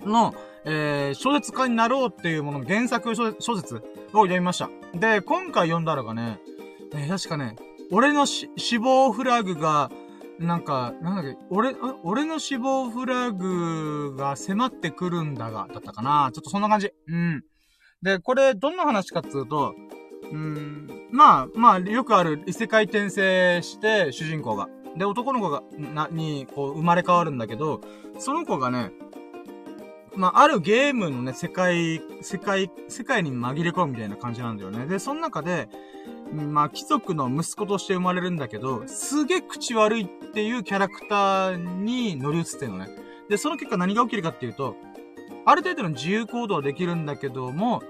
[0.04, 4.68] の、えー、小説家になろうっていうものの原作小説を読みました。
[4.94, 6.40] で、今回読んだのがね、
[6.94, 7.54] えー、確かね、
[7.92, 8.48] 俺の死
[8.80, 9.90] 亡フラグが、
[10.40, 16.90] なんか、なんだっけ、俺、俺の死亡フラグが迫ってくるんだが、だったかなちょっとそんな感じ。
[17.06, 17.44] うん。
[18.02, 19.74] で、これ、どんな話かっつうと、
[20.32, 24.68] うん、まあ、まあ、よくある異世界転生して、主人公が。
[24.96, 27.80] で、男の子が、な、に、こう、生まれ変わるんだけど、
[28.18, 28.92] その子がね、
[30.16, 34.86] まあ、あるゲームのね、世界、世界、世界に紛れ込むみたいな感じなんだよね。
[34.86, 35.68] で、その中で、
[36.32, 42.88] まあ、貴族の息子として生まれるんだけど、すげえ口悪いっていうキャラクターに乗り移ってるのね。
[43.28, 44.76] で、その結果何が起きるかっていうと、
[45.44, 47.82] ある程度の自由行動はできるんだけども、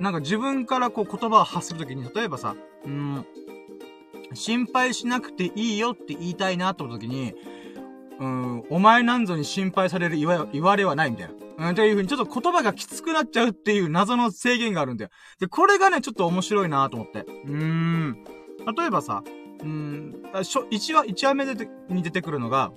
[0.00, 2.54] なんか自分からこう言葉を発するときに、例えばさ、
[2.84, 3.26] うん、
[4.34, 7.34] 心配しなくていいよって言いたいなと思ったときに、
[8.18, 11.34] うん、お前なんぞに心配される言わ言われはないみたいな。
[11.68, 15.10] うん、という風にちょっと言葉がきつくなっちゃうっていう謎の制限があるんだよ。
[15.40, 17.20] で、これがね、ちょっと面白いなと思って。
[17.20, 18.24] うーん。
[18.76, 19.22] 例えばさ、
[19.62, 22.72] うん、しょ、1話、1話目でに出てくるのが、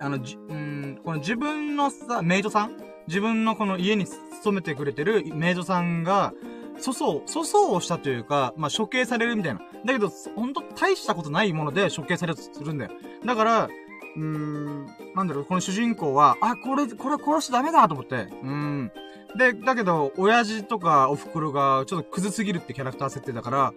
[0.00, 6.32] あの、じ、うん、この自分のさ、メイドさん自分のこの家に勤めてくれてるメイドさんが、
[6.80, 9.60] 粗相、粗相をしたというか、まあ、処刑されるみたいな。
[9.84, 12.90] だけど、ほんと大したことないもので処刑されるとするんだよ。
[13.24, 13.68] だから、
[14.16, 18.14] うーん、なんだろう、この主人公は、あ、これ、これ殺しちゃダメだと思って。
[18.16, 18.92] うーん。
[19.36, 23.72] で、だけど、親父とかお袋がちょっとクズすぎるってキャラクター設定だから、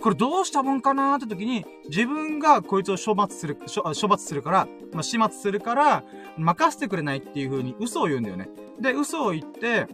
[0.00, 6.04] これどうしたもんかなーって時に、自分がこいつを処罰する、処罰するから、まあ、始末するから、
[6.36, 8.50] 任せてくれないっていう風に嘘を言うんだよね。
[8.80, 9.86] で、嘘を言って、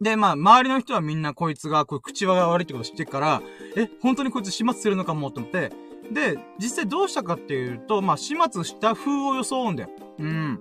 [0.00, 3.42] で、まあ、周りの人はみんなこいつが、こう、口が悪いってこと知ってるから、
[3.76, 5.72] え、本当にこいつ始末するのかもと思って、
[6.12, 9.90] で、実際どうしたかっていうと、まあ、始末した風を装うんだよ。
[10.18, 10.60] うん。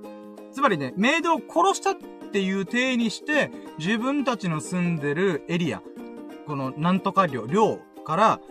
[0.53, 1.95] つまりね、メイドを殺した
[2.34, 5.84] っていう体にして、自分たちの住んでるエリア、
[6.48, 8.41] このなんとか寮、寮から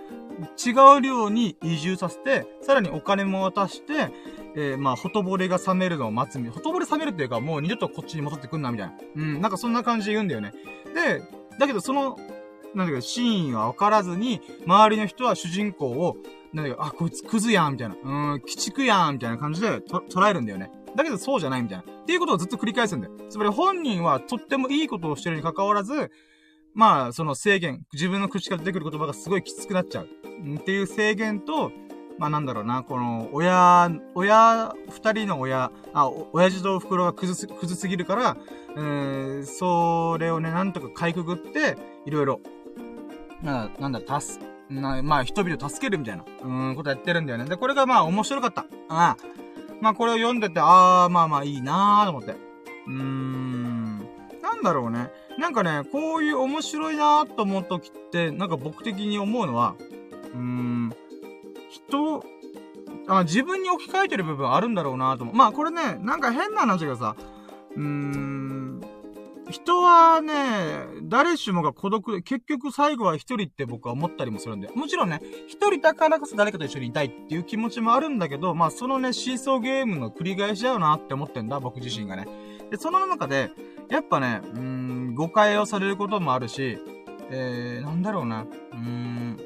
[0.65, 4.13] 違う寮に移住させて、さらにお金も渡して、
[4.55, 8.95] えー、まあ、ほとぼれが冷めるのを待つみ、ほとぼれ冷めるっていうか、もう二度とこっちに戻ってくんな、みたいな。
[9.17, 10.53] うん、なんかそんな感じで言うんだよね。
[10.95, 11.21] で、
[11.59, 12.17] だけどその、
[12.77, 16.19] なんだか、真意はわからずに、周りの人は主人公を、
[16.53, 17.97] なんだあ、こいつクズやん、みたいな。
[18.01, 20.71] うん、鬼畜やん、みたいな感じでと捉えるんだよね。
[20.97, 21.85] だけどそうじゃないみたいな。
[21.85, 23.13] っていうことをずっと繰り返すんだよ。
[23.29, 26.11] つまり本人はとってもいいことをしてるに関わらず、
[26.75, 30.09] まあ、その制限、自分の口から出てくる言葉がすごいきつくなっちゃう。
[30.57, 31.71] っていう制限と、
[32.19, 38.37] まあなんだろうな、この、親、親、二人の親、あ、親父と袋がクズす、クズすぎるから、
[38.77, 41.77] えー、それをね、なんとかかいくぐって、
[42.07, 42.41] いろいろ、
[43.43, 47.45] な、なんだ、助、な、まあ人々を助けるみたいな、うん、ことやってるんだよね。
[47.45, 48.67] で、これがまあ面白かった。
[48.89, 49.42] ああ。
[49.83, 52.37] まあこれを読んでて、ああ、まあまあいいなーと思って。
[52.87, 53.99] うーん、
[54.41, 55.11] なんだろうね。
[55.39, 59.75] なんかね、こういう面白いなーと思うときって、なんか僕的に思うのは、
[60.35, 60.93] うーん、
[61.69, 62.25] 人、
[63.09, 65.35] あ、自分に置き換えてる部分あるんだろうなと思う。
[65.35, 67.17] まあこれね、なんか変な話がさ、
[67.75, 68.62] うーん、
[69.51, 70.33] 人はね、
[71.03, 74.69] 誰しもが孤独で、結局最後は一人って僕は思ったりもするんで。
[74.69, 82.27] もちろんね、一人だからこそ誰かと一緒にいたいっていう気持ちもあるんだけど、まあそのね、シーソーゲームの繰り返しだよなって思ってんだ、僕自身がね。
[82.71, 83.51] で、その中で、
[83.89, 86.79] やっぱね、うーん、誤解をされることもあるし、
[87.31, 89.37] えー、なんだろうな、うーん、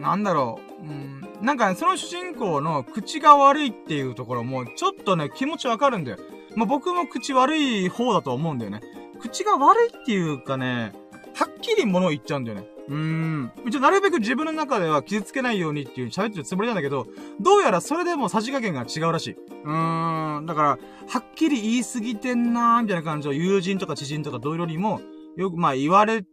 [0.00, 6.18] なんだろう、うん、なんかね、その主人公の口が悪いっていうところも、ちょっとね、気持ちわかるんだよ。
[6.56, 8.80] まあ、僕も口悪い方だと思うんだよね。
[9.20, 10.92] 口が悪いっていうかね、
[11.34, 12.66] はっきり物を言っちゃうんだよね。
[12.88, 13.52] うーん。
[13.66, 17.06] 一応なるべく自分の中では傷つけないようにっていう喋ってるつもりなんだけど、
[17.40, 19.30] どうやらそれでもさじ加減が違うらしい。
[19.32, 20.46] うーん。
[20.46, 20.76] だから、は
[21.20, 25.00] っきり言い過ぎてんなーみたいな感じを友人とか知人とか同僚にも、
[25.36, 26.24] よくまあ言われ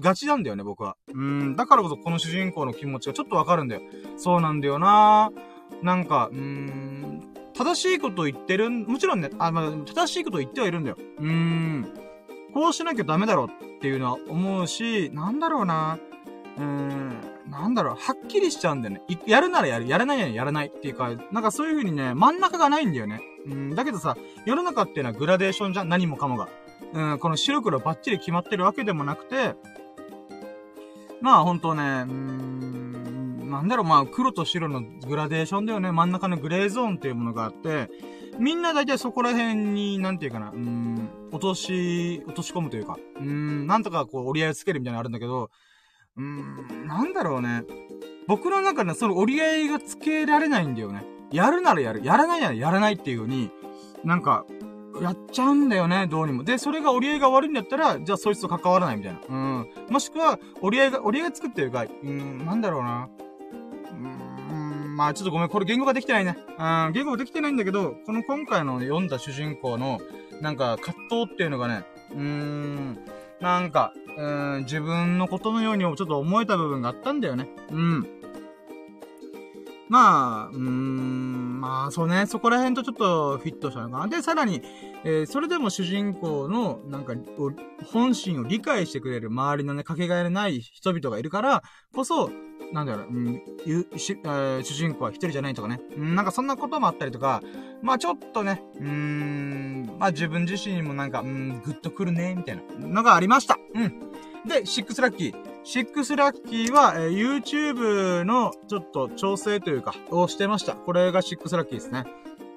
[0.00, 0.96] がちなんだよね、僕は。
[1.12, 1.56] うん。
[1.56, 3.82] だからこそこの主人公の気持ちがちょっとわかるんだよ。
[4.16, 5.30] そうなんだよな
[5.82, 7.23] なんか、うーん。
[7.54, 10.96] 正しいことを言ってるもちろんね、あ、まあ、正しいことを言ってはいるんだよ。
[11.18, 11.94] うーん。
[12.52, 15.98] こうしなきゃダメだろっていうのは思うし、なんだろうな。
[16.56, 17.34] うーん。
[17.50, 19.02] なんだろう、はっきりしちゃうんだよね。
[19.26, 23.20] やるならやる、やらないならやらないっていうか、なんかそういう風にね、真ん中がないんだよね。
[23.46, 26.48] うん、だけどさ、世の中っていうのはグラデーションじゃん、何もかもが。
[26.92, 29.54] うん、この白黒バッチリ決まってるわけでもなくて、
[31.20, 33.03] まあ本当ね、うーん、
[33.54, 35.92] なんだろう、まあ黒と白のグラデーションだよね。
[35.92, 37.88] 真ん中のグレーゾーンっていうものがあって、
[38.38, 45.50] みんな大体そこら辺に、なんていうかな、うん、落とし、落とし込むというか、うん、なんとかこう折り合いをつけるみたいなのあるんだけど、
[46.16, 47.62] うん、なんだろうね。
[48.26, 51.04] 僕の中でその折り合いがつけられないんだよね。
[51.30, 53.50] やるならやる、やらないならやらないっていう風に、
[54.04, 54.44] なんか、
[55.00, 56.44] やっちゃうんだよね、どうにも。
[56.44, 59.20] で、それが折り合いが悪いんだったら、じゃあそいつと関わらないみたいな。
[59.28, 59.68] うん。
[59.90, 63.08] もしくは、折り合いが、折り合いが作ってるか、うん、なんだろうな。
[64.94, 66.36] まあちょっとごめん、これ言語ができてないね。
[66.58, 70.00] うん、言語ができてないんだけど、この今回の読んだ主人公の、
[70.40, 72.98] なんか、葛藤っていうのがね、うーん、
[73.40, 74.26] なんか、う
[74.58, 77.48] ん、自分のことのようにちょっと思えた部分があったんだよね。
[77.70, 78.06] うん。
[79.88, 84.08] まあ、うーん、まあ、そうね、そこら辺とちょっとフィットしたのかな。
[84.08, 84.62] で、さらに、
[85.04, 87.14] えー、それでも主人公の、なんか、
[87.92, 91.62] 本心を理解してくれる周りのね、かけがえのない人々がいるから、
[91.94, 92.30] こそ、
[92.72, 95.80] なんだろう、うん、ゆ、し、えー、主人公は一人じゃないとかね。
[95.96, 97.42] うん、なんかそんなこともあったりとか、
[97.82, 103.58] まあちょっとね、うーん、まあ自分自身もなんか、うん、グッとくるね、みたいなのがありました。
[103.74, 104.00] うん。
[104.46, 105.53] で、シックスラッキー。
[105.64, 110.74] シックスラッキーは、えー、YouTube のちょっと調整というか、をしてました。
[110.74, 112.04] これがシックスラッキーですね。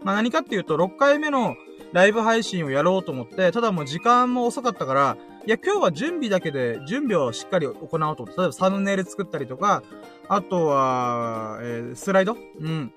[0.04, 1.56] まあ何かっていうと、6回目の
[1.94, 9.84] ライブ配信をやろうと思って、ただもう時間も遅かったから、いや、今日は準備だけで、準備をしっかり行おうと思って、例えばサムネイル作ったりとか、
[10.28, 12.36] あとは、えー、スライド？
[12.60, 12.92] うん。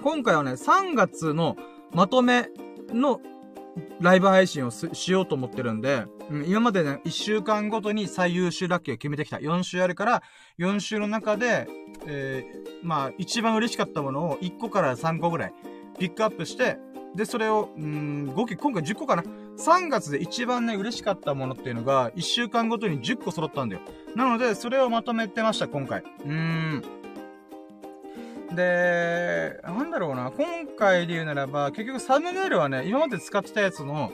[0.00, 1.56] 今回はね、3月の
[1.92, 2.50] まとめ
[2.92, 3.20] の
[4.00, 9.38] ライブ配信をしようと思ってるんで、うん、今までね、1週間ごとに最優秀ラッキーを決めてきた。
[9.38, 10.22] 4週あるから、
[10.58, 11.68] 4週の中で、
[12.06, 15.54] えー、まあ、一番嬉しかったものを1個から3個ぐらい
[15.98, 16.78] ピックアップして、
[17.14, 23.82] で、それを、うん、合計、今回10個かな ?3 月で一番ね、嬉しかったものっていうのが、1週間ごとに10個揃ったんだよ。
[24.16, 26.02] なので、それをまとめてました、今回。
[26.02, 27.03] うーん。
[28.52, 34.12] で、なんだろうな、今回で言うならば、結局サムネイルはね、今まで使ってたやつの、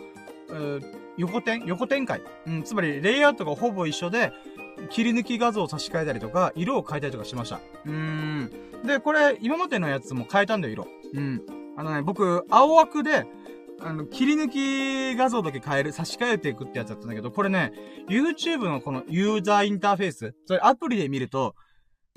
[1.16, 2.22] 横展横展開。
[2.46, 4.32] うん、つまり、レイアウトがほぼ一緒で、
[4.88, 7.60] 切り抜き画像を差し替えたりとか、色を変えたりとかしました。
[7.84, 8.50] うーん。
[8.84, 10.86] で、これ、今までのやつも変えたんだよ、色。
[11.14, 11.42] うん。
[11.76, 13.26] あのね、僕、青枠で、
[13.82, 14.48] あの、切り抜
[15.14, 17.72] き画像だけ変える、差し替えていくってやつだったんだけど、これね、
[18.08, 21.54] YouTube のこのユーザーインターフェース、それアプリで見ると、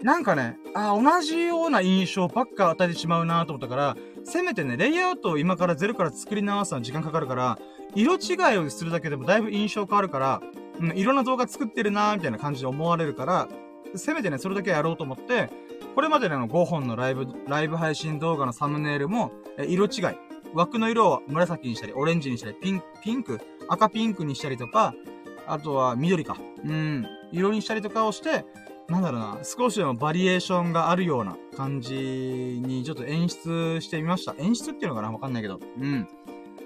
[0.04, 7.58] なんかね、あ、同じような印象ばっか与えてしまうなと思ったから、せめてね、レイアウトを今からゼロから作り直すのは時間かかるから、
[7.96, 10.42] 色違いをするだけでもだいぶ印象変わるから、
[10.82, 13.48] うん、いろんな動画作ってるなみたいな感じで思われるから、
[13.96, 15.50] せめてね、それだけやろうと思って、
[15.96, 20.16] これまでの5本のライブ、ライブ配信動画のサムネイルも、え色違い。
[20.54, 23.39] 枠の色を紫にしたり、オレンジにしたり、ピン、ピンク、
[23.70, 24.94] 赤ピンクにしたりとか、
[25.48, 26.36] あとは緑か。
[26.66, 28.46] うん、色にしたりとかをして、
[28.89, 34.36] なんだろうな、少しでもバリエーションがあるような感じにちょっと演出してみました。
[34.38, 35.12] 演出っていうのかな？
[35.12, 35.60] わかんないけど。
[35.80, 36.08] うん。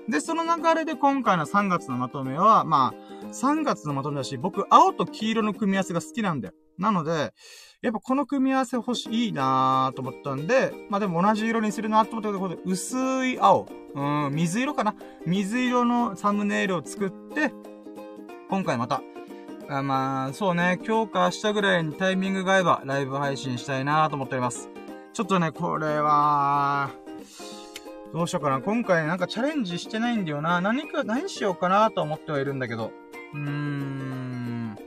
[0.10, 6.54] で、その流れで今回の3月のまとめは、まあ、3月のまとめだし、僕、青と黄色の組み合わせが好きなんだよ。
[6.78, 7.34] なので、
[7.82, 13.68] やっぱこの組み合わせ欲しい、なーと思ったんで、まあでも同じ色にするなと思ったけど、これ薄い青。
[13.96, 14.96] うん、水色かな？
[15.26, 17.52] 水色のサムネイルを作って、
[18.50, 19.02] 今回また、
[19.70, 24.70] あまあ、そうね、今日か明日ぐらいにタイミングが合えばライブ配信したいなと思っております。
[25.12, 26.92] ちょっとね、これは、
[28.14, 28.62] どうしようかな。
[28.62, 30.62] 今回なんかチャレンジしてないんだよな。
[30.62, 32.92] 何か、何しようかなと思ってはいるんだけど。
[33.34, 34.78] うーん。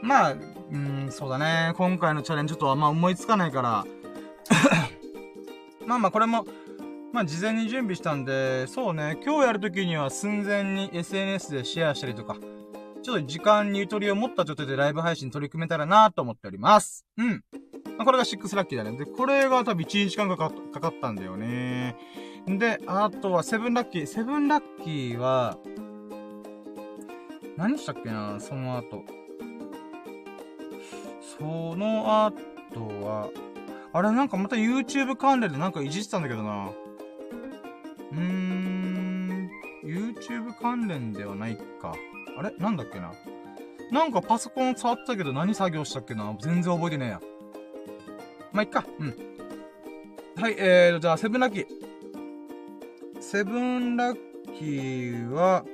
[0.00, 0.34] まあ、う
[0.74, 1.74] ん、そうだね。
[1.76, 3.84] 今回のチャレンジちょっとあんま思いつかないから。
[5.86, 6.46] まあまあ、これも、
[7.12, 12.36] まあ事前に準備したんで、そうね、今日やるときには寸前に SNS でシェアしたりとか、
[13.02, 17.04] ちょっと時間にゆとりを持った状態でライブ配信取り組めたらなと思っております。
[17.16, 17.44] うん。
[17.98, 18.96] まあ、これが6ラッキーだね。
[18.96, 21.96] で、これが多分1日間かかかかったんだよね。
[22.46, 24.02] で、あとは7ラッキー。
[24.02, 25.58] 7ラッキーは、
[27.56, 28.38] 何したっけな？
[28.40, 29.04] その後。
[31.38, 31.44] そ
[31.76, 33.28] の後は、
[33.92, 36.70] あれなんかまた YouTube 関連でなんかいじってたんだけどな。
[38.12, 39.50] うーん、
[39.84, 41.94] YouTube 関連ではないか。
[42.38, 42.54] あれ？
[42.58, 43.12] なんだっけな？
[43.90, 46.34] なんかパソコン触ったけど何作業したっけな？
[46.40, 47.20] 全然覚えてねえや。
[48.52, 48.84] まあ、いっか。
[48.98, 49.14] うん。
[50.36, 51.66] はい、えーと、じゃあ、セブンラッキー。
[53.20, 54.16] セブンラッ
[54.58, 55.64] キーは、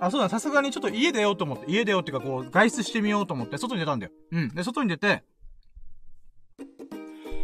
[0.00, 4.12] あ、そうだ、さすがにちょっと家出ようと思って、家出ようっていうか、こう、外出してみようと思って、外に出たんだよ。
[4.32, 4.48] うん。
[4.50, 5.24] で、外に出て、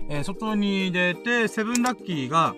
[0.08, 2.54] えー、外に出て、セブンラッキーが、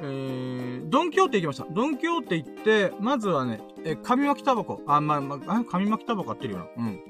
[0.00, 1.66] えー、ドンキョーテ行きました。
[1.70, 4.80] ドンキョーテ行って、まずはね、えー、紙巻きタバコ。
[4.86, 6.66] あ、まあ、まあ、紙巻きタバコ買ってるよな。
[6.76, 7.00] うん。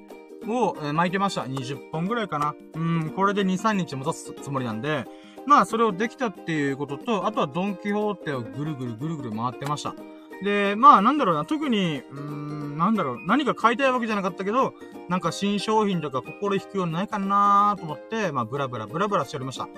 [0.49, 1.43] を、えー、巻いてました。
[1.43, 2.55] 20本ぐらいかな。
[2.75, 5.07] うん、これで2、3日持たすつもりなんで、
[5.47, 9.95] まあ、それをできたっていうことと、あとはドンキホーテをぐるぐるぐるぐる回ってました。
[10.43, 14.75] で、まあ、なんだろうな、特に、うーん、なんだろう、何か買いたいわけじゃなかったけど、
[15.09, 19.69] なんか新商品とか心引くようにないかなと思って、まあ、ブラブラブラブラしておりました。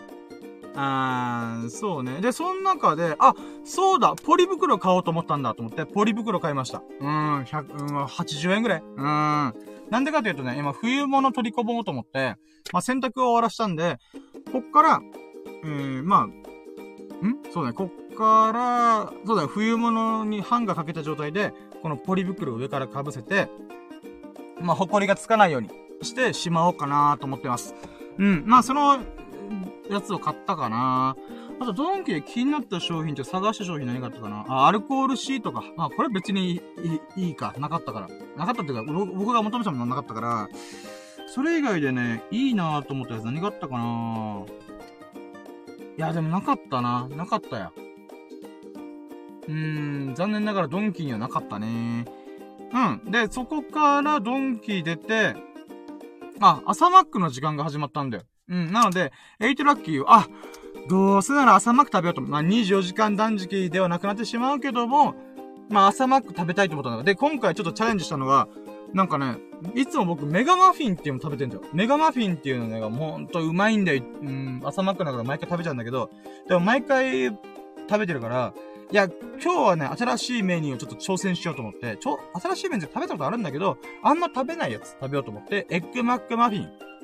[0.76, 2.20] あー、そうね。
[2.20, 3.34] で、その中で、あ、
[3.64, 6.82] そうだ、ポリ袋買おうと思ったんだと思って、ポリ袋買いました。
[7.00, 7.06] うー
[7.40, 8.80] ん、100、うん、80円ぐらい。
[8.80, 9.54] うーん。
[9.90, 12.36] なんでかというとね、今冬物取り込もうと思って、
[12.72, 13.98] まあ、洗濯を終わらしたんで、
[14.52, 15.00] こっから、
[15.64, 16.34] えー、まあ、ん？
[17.52, 23.48] そうだね、こっから、そうだよ、冬物にハンガーかけた状態で、このポリ袋を上から被せて、
[24.60, 25.70] まあ、埃がつかないように
[26.02, 27.74] してしまおうかなと思ってます。
[28.18, 28.42] うん。
[28.46, 28.98] まあ、その、
[29.90, 31.16] やつを買ったかな。
[31.60, 35.64] あと、ドンキで気になった商品って探した商品何があったかなあ、アルコールシートか。
[35.76, 36.60] まあ、これ別にい
[37.16, 37.54] いいいか。
[37.58, 38.08] なかったから。
[38.36, 40.48] なかったっていうか、僕が求めたものなかったから、
[41.28, 44.44] それ以外でね、いいなと思ったやつ何があったかな
[45.96, 47.08] いや、でもなかったな。
[47.08, 47.72] なかったや。
[49.48, 52.04] うーん、残念ながらドンキにはなかったね。
[52.72, 53.10] うん。
[53.10, 55.34] で、そこからドンキ出て、
[56.40, 58.24] あ、朝マックの時間が始まったんだよ。
[58.48, 60.28] うん、なので、8ラッキーは、あ、
[60.88, 62.20] どうせなら朝マック食べようと。
[62.22, 65.14] まあ、24時間断食ではなくなってしまうけども、
[65.68, 67.02] まあ、朝マック食べたいと思ったんだ。
[67.02, 68.48] で、今回ちょっとチャレンジしたのが、
[68.92, 69.38] なんかね、
[69.74, 71.62] いつも僕メガマフィンっていうの食べてんだよ。
[71.72, 74.02] メガマフィンっていうのね、もうほんとうまいんだよ。
[74.22, 76.10] うん、朝マックだから毎回食べちゃうんだけど、
[76.48, 78.54] でも毎回食べてるから、
[78.92, 79.08] いや、
[79.42, 86.95] 今日はね、新しいメニューをちょっと挑戦しようと思って、ちょ、新しいメニュー食べたことあるんだけど、あんま食べないやつ食べようと思って、エッグマックマフィン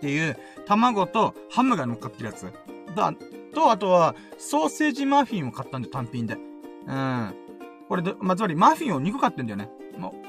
[0.00, 2.50] っていう、卵とハムが乗っかってるやつ。
[2.96, 3.12] だ、
[3.54, 6.38] と、あとは、ソーセージマフィンを買ったんで、単品で。
[6.86, 7.34] うん。
[7.88, 9.68] これで、まあ、つまりマフィンを2個買ってんだよね。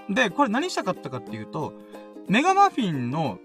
[0.10, 1.73] で、これ何したかったかっていうと、
[2.27, 3.39] メガマフィンの、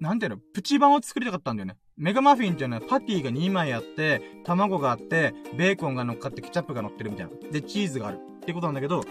[0.00, 1.76] なんていうの、プチ版を作りたかったんだよね。
[1.96, 7.32] メガマフィンっていうのはパティが2枚あって、卵があって、ベーコンが乗っかってケチャップが乗ってるみたいな。
[7.50, 8.18] で、チーズがある。
[8.18, 9.02] っていうことなんだけど、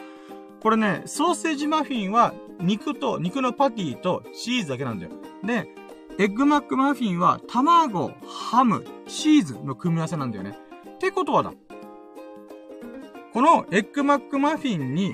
[0.62, 5.12] これね、ソーセージマフィンは肉と、肉のパティとチーズだけなんだよ。
[5.44, 5.68] で、
[6.18, 10.58] エッグマックマフィンは卵、ハム、チーズの組み合わせなんだよね。
[10.96, 11.54] ってことはだ。
[13.34, 15.14] このエッグマックマフィンに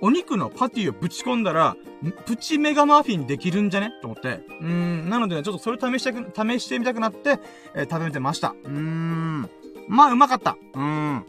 [0.00, 1.76] お肉のパティをぶち込んだら、
[2.24, 3.90] プチメガマフィンできるんじゃね？
[4.00, 4.46] と思って。
[4.60, 7.40] うん、なのでね、ちょっとそれ試して試してみたくなって、
[7.74, 8.54] えー、食べてました。
[8.62, 9.50] うーん。
[9.88, 10.56] まあ、うまかった。
[10.72, 11.24] うーん。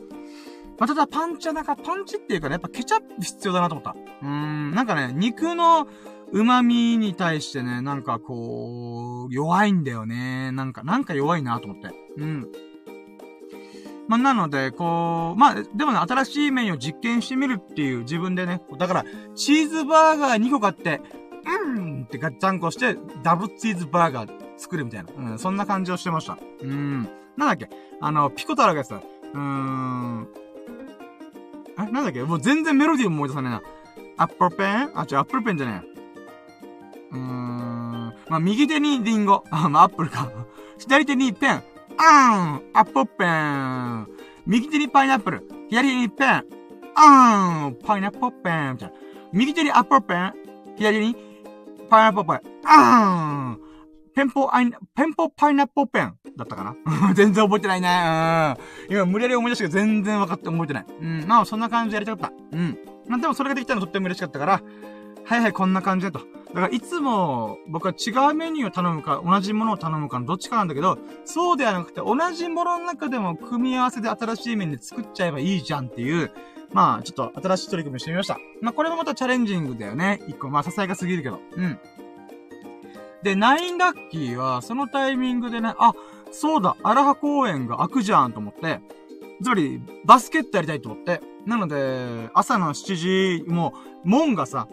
[0.78, 3.96] まあ、ただパンチはなんか、パンチっていうかね、やっぱケチャップ必要だなと思った。
[4.22, 5.88] うーん、なんかね、肉の、
[6.32, 10.52] 旨味に対してね、なんかこう、弱いんだよね。
[10.52, 11.90] なんか、なんか弱いなと思って。
[12.18, 12.48] うん。
[14.08, 19.06] まあ、なので、こう、まあ、でもね、新しいメニューを実験してみるっていう自分でね、だから、
[19.36, 21.02] チーズバーガー2個買って、
[21.44, 25.32] うんってガッチャンコして、ダブチーズバーガー作るみたいな。
[25.32, 26.38] うん、そんな感じをしてました。
[26.62, 27.10] うん。
[27.38, 27.70] なんだっけ？
[28.00, 28.98] あの、ピコ太郎がやつだ。
[28.98, 30.28] うーん。
[31.80, 31.84] え？
[31.92, 32.22] なんだっけ？
[32.24, 33.62] もう全然メロディーも思い出さねえな。
[34.18, 34.92] アップルペン？
[34.94, 35.91] あ、違う、アップルペンじゃねえ。
[38.32, 39.44] まあ、右手にリンゴ。
[39.52, 40.30] あ、まあ、アップルか。
[40.80, 41.64] 左手にペン。
[41.98, 44.08] あんアップルペン。
[44.46, 45.46] 右手にパイナップル。
[45.70, 46.46] 左手にペン。
[46.96, 48.72] あんパイナップルペン。
[48.72, 48.96] みたいな。
[49.34, 50.34] 右手にアップルペン。
[50.78, 51.16] 左手に
[51.90, 52.52] パイナップルペン。
[52.66, 53.60] あん
[54.16, 56.76] ペンポアイ、ペンポパイナップルペンだったかな？
[57.14, 58.56] 全然覚えてないね。
[58.90, 58.96] うん。
[58.96, 60.86] 今無理やり思い出したけど全然分かって覚えてない。
[61.02, 61.26] うん。
[61.28, 62.58] まあそんな感じでやりたかった。
[62.58, 62.78] うん。
[63.10, 64.62] まあでもそれができたのとっても嬉しかったから、
[65.26, 66.20] はいはい、こんな感じだと。
[66.54, 76.32] だから、いつも、僕は違うメニューを頼むか、同じものを頼むかのどっちかなんだけど、そうではなくて、同じものの中でも組み合わせで新しいメニュー作っちゃえばいいじゃんっていう、
[76.74, 78.38] まあ、ちょっと新しい取り組みをしてみました。
[78.62, 80.22] まあ、これもまたチャレンジングだよね。
[80.28, 81.40] 一個、まあ、ささやかすぎるけど。
[81.56, 81.80] うん。
[83.24, 85.94] で、ナインラッキーは、そのタイミングでね、あ、
[86.32, 88.82] そうだ、荒葉公園が開くじゃんと思って、
[89.44, 91.22] つまり、バスケットやりたいと思って。
[91.46, 92.96] なので、朝の7
[93.44, 93.74] 時、も
[94.06, 94.68] う、門がさ、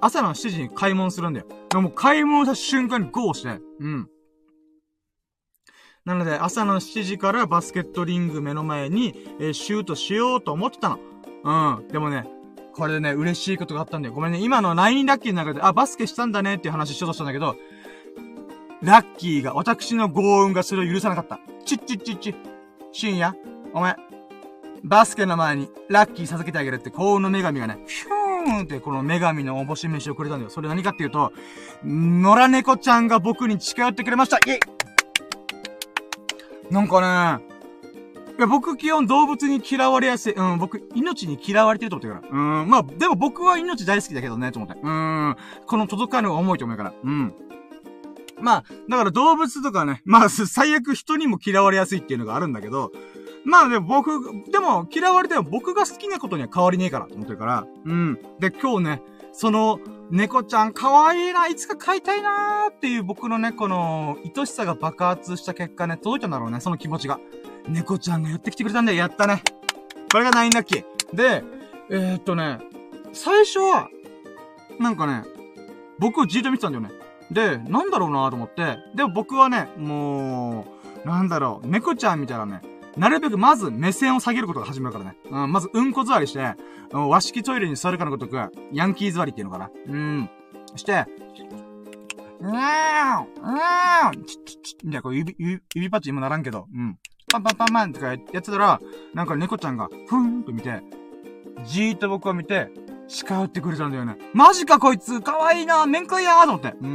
[0.00, 1.46] 朝の7時に開門するんだよ。
[1.70, 4.08] でも開門した瞬間にゴーして、うん。
[6.04, 10.98] なので、朝の7時からバスケットリング目の前に、えー、シュートしようと思ってたの。
[11.44, 11.88] うん。
[11.88, 12.26] でもね、
[12.72, 14.14] これでね、嬉しいことがあったんだよ。
[14.14, 14.40] ごめんね。
[14.40, 17.56] 今の9ラッキーの中で、あ、バスケしたんだねっていう話しようとしたんだけど、
[18.82, 21.38] ラッキーが、私の幸運がそれを許さなかった。
[21.64, 22.34] ちっちっちっち。
[22.92, 23.34] 深夜、
[23.74, 23.96] お前、
[24.82, 30.50] バスケの前にラッキー授けてあげるって幸運の女神がね、ヒュンってこの女神のおぼし飯をくれたんだよ。
[30.50, 31.32] それ何かっていうと、
[31.84, 34.60] 野良猫ちゃんが僕に近寄ってくれましたイェイ
[36.70, 37.44] なんかね、
[38.38, 40.32] いや、僕基本動物に嫌われやすい。
[40.32, 42.62] うん、僕、命に嫌われてると思ってるから。
[42.62, 44.80] うん、まあ、でも僕は命大好きだけどね、と思って。
[44.82, 45.36] うん、
[45.66, 46.94] この届かぬ思いと思うから。
[47.04, 47.34] うん。
[48.40, 52.92] まあ、だから動物とかね、まあ、最悪人にも嫌われやすいっていうのがあるんだけど、
[53.44, 54.20] まあでも僕、
[54.50, 57.66] でも嫌われても僕が好きなことには変わりねえからと思ってるから。
[57.84, 58.18] うん。
[58.38, 59.78] で、今日ね、その、
[60.10, 67.20] 猫ちゃん可愛いな、いつか飼いたいなーっていう僕のね、この、愛しさが爆発した結果ね、届いたんだろうね、その気持ちが。
[67.68, 69.42] 猫ちゃんがやってきてくれたんだよ、やったね。
[70.10, 70.84] これがナインラッキー。
[71.14, 71.44] で、
[71.90, 72.58] えー、っとね、
[73.12, 73.88] 最初は、
[74.78, 75.24] なんかね、
[75.98, 76.90] 僕をじーっと見てたんだよね。
[77.30, 80.66] で、なんだろうなと思って、でも僕はね、も
[81.04, 82.62] う、なんだろう、猫ちゃん見たらね、
[82.96, 85.16] なるべくまず目線を下げることが始まるからね。
[85.30, 86.54] うん、まずうんこ座りして、
[86.92, 88.36] 和式トイレに座るかのごとく、
[88.72, 89.70] ヤンキー座りっていうのかな。
[89.86, 90.30] うん。
[90.76, 91.06] して、
[92.40, 96.98] うーん、うーん、チッチッチッ、みたいな、こう指、指、指パッチ今ならんけど、うん。
[97.30, 98.80] パンパンパンパンとかやってたら、
[99.14, 100.82] なんか猫ちゃんが、ふーんと見て、
[101.64, 102.70] じーっと僕を見て、
[103.06, 104.16] 近寄ってくれたんだよね。
[104.32, 106.68] マジかこいつかわいいな面会やーと思って。
[106.80, 106.86] うー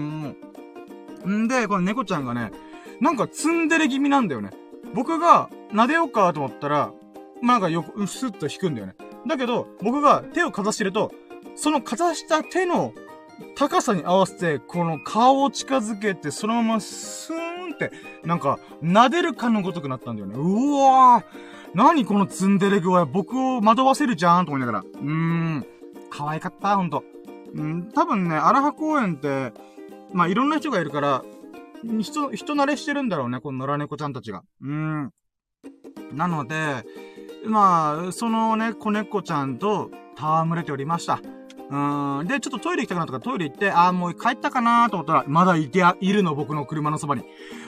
[1.28, 1.44] ん。
[1.44, 2.52] んで、この猫ちゃんがね、
[3.02, 4.52] なんかツンデレ気味なんだよね。
[4.96, 6.92] 僕が撫でようかと思ったら、
[7.44, 8.96] なんかよく、うすっと引くんだよね。
[9.28, 11.12] だけど、僕が手をかざしてると、
[11.56, 12.94] そのかざした手の
[13.56, 17.92] 高さに合わせて、この顔を近づけて、そのままスーンって、
[18.24, 20.36] なんか、撫でるかのごとくなったんだよね。
[20.38, 24.80] うわー何このツンデレ具合、僕を惑わせるじゃんと思いながら。
[24.80, 25.66] うーん。
[26.10, 27.04] 可愛かった、ほんと。
[27.54, 29.52] うん、多分ね、荒葉公園って、
[30.14, 31.24] まあ、いろんな人がいるから、
[31.84, 34.42] 人、人慣れしてるんだろうね、この野良猫ちゃんたちが。
[34.62, 35.12] うん。
[36.14, 36.84] なので、
[37.46, 41.20] まあ、そのね、子猫ちゃんと戯れておりました。
[41.70, 42.28] うん。
[42.28, 47.24] で、ちょっとトイレ行きたくなったからトイレ行って、ああ、もう帰ったかなと思ったら、まだいて、いるの、僕の車のそばに。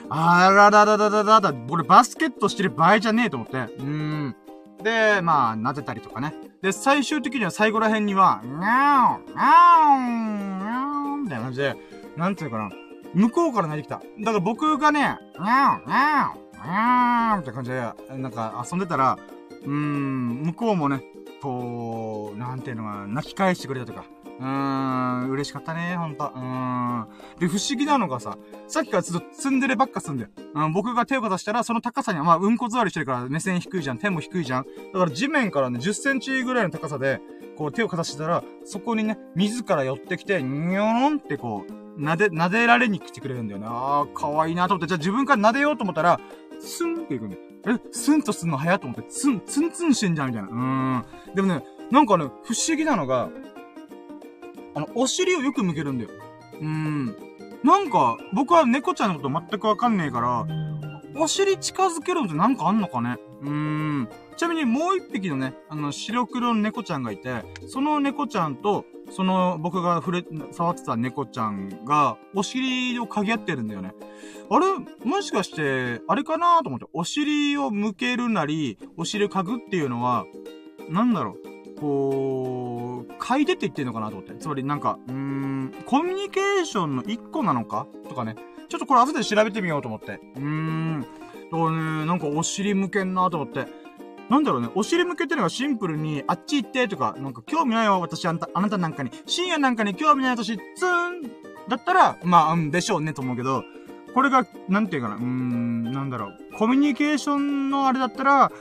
[0.08, 3.56] あららららららら、俺バスケットしてる場合じゃねえと思って。
[3.78, 4.36] うん。
[4.82, 6.34] で、まあ、撫でたりとかね。
[6.62, 11.76] で、最終的には最後ら辺には、にゃーん、にゃーん、にゃーん、みたいな感じで、
[12.16, 12.70] なんていうかな。
[13.14, 14.00] 向こうから泣いてきた。
[14.20, 19.18] だから僕がね、にゃん、にゃん、にゃん、みたいな感じで、なんか遊んでたら、
[19.64, 21.02] うーん、向こうもね、
[21.40, 24.04] こう、なんていうのが、泣き返してくれたとか。
[24.40, 26.24] うーん、嬉しかったね、ほんと。
[26.24, 27.06] うーん。
[27.40, 28.38] で、不思議なのがさ、
[28.68, 30.30] さっきからずっと積んでるばっかすんだよ。
[30.54, 34.66] うん、僕が手をかざしたら、その高さには、まあ、うんこ座りしてるから目線低いじゃん、手も低いじゃん。
[34.92, 37.20] だから地面からね、10センチぐらいの高さで、
[37.58, 43.66] こう手をかざしてたら、そこにね、自ら寄ってきて、にょーんってこう、撫で、撫でられに来てくれるんだよね。
[43.68, 46.20] あー、かわいいなと思って、じゃあ自分から撫でようと思ったら、
[46.60, 47.42] スンっていくんだよ。
[47.66, 50.48] え、スンとすんの早と思って、ツン、ツンツンしてんじゃん、みたいな。
[50.48, 51.34] うーん。
[51.34, 53.28] でもね、なんかね、不思議なのが、
[54.76, 56.10] あの、お尻をよく向けるんだよ。
[56.60, 57.16] うーん。
[57.64, 60.46] なんか、僕は猫ちゃんのこと全くわかんねえから、
[61.16, 64.08] お尻近づけるのってなんかあんのかねうーん。
[64.38, 73.94] ちなみにもう一匹のね、あの、白黒の猫ちゃんがいて、その猫ちゃんと、その僕が触れ、触ってた猫ちゃんが、お尻を嗅ぎ合ってるんだよね。
[74.48, 74.66] あれ
[75.04, 80.24] もしかして、あれかなと思って、お尻を向けるなり、お尻を嗅ぐっていうのは、
[80.88, 81.36] なんだろ
[81.76, 84.36] う、こう、嗅いでって言ってんのかなと思って。
[84.36, 87.88] つまりなんか、うーん、コミュニケーションの一個なのか？
[88.08, 88.36] とかね。
[88.68, 90.20] ちょっとこれ後で調べてみようと思って。
[90.36, 91.00] うーん。
[91.00, 93.87] だからね、なんかお尻向けんなと思って。
[94.28, 101.22] なんだろうね、お尻向けてるのがシンプルに、あっち行ってとか、なんか興味ないわ、私、あんた、あなたなんかに、深夜なんかに興味ない私、ツーン
[101.68, 103.64] だったら、まあ、うんでしょうねと思うけど、
[104.14, 108.52] これが、なんていうかな、うーん、なんだろう、コミュニケーションのあれだったら、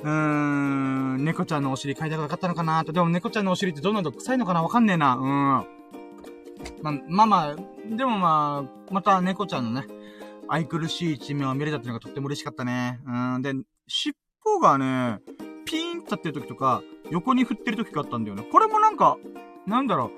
[0.00, 2.92] うーん、猫ちゃんのお尻嗅いだかったのかなと。
[2.92, 5.14] でも猫ちゃんのお尻ってどんなの臭いのかなわかんねえな。
[5.14, 5.82] うん。
[6.82, 7.56] まあ、まあまあ、
[7.88, 9.86] でもまあ、また猫ちゃんのね、
[10.48, 13.00] 愛くるしい一面を見れたっていうのがとっても嬉しかったね。
[13.06, 13.42] うん。
[13.42, 13.54] で、
[13.86, 15.20] 尻尾がね、
[15.64, 18.44] ピーンと立ってる時とか、横に振ってる時があったんだよね。
[18.50, 19.16] これもなんか、
[19.66, 20.10] なんだろ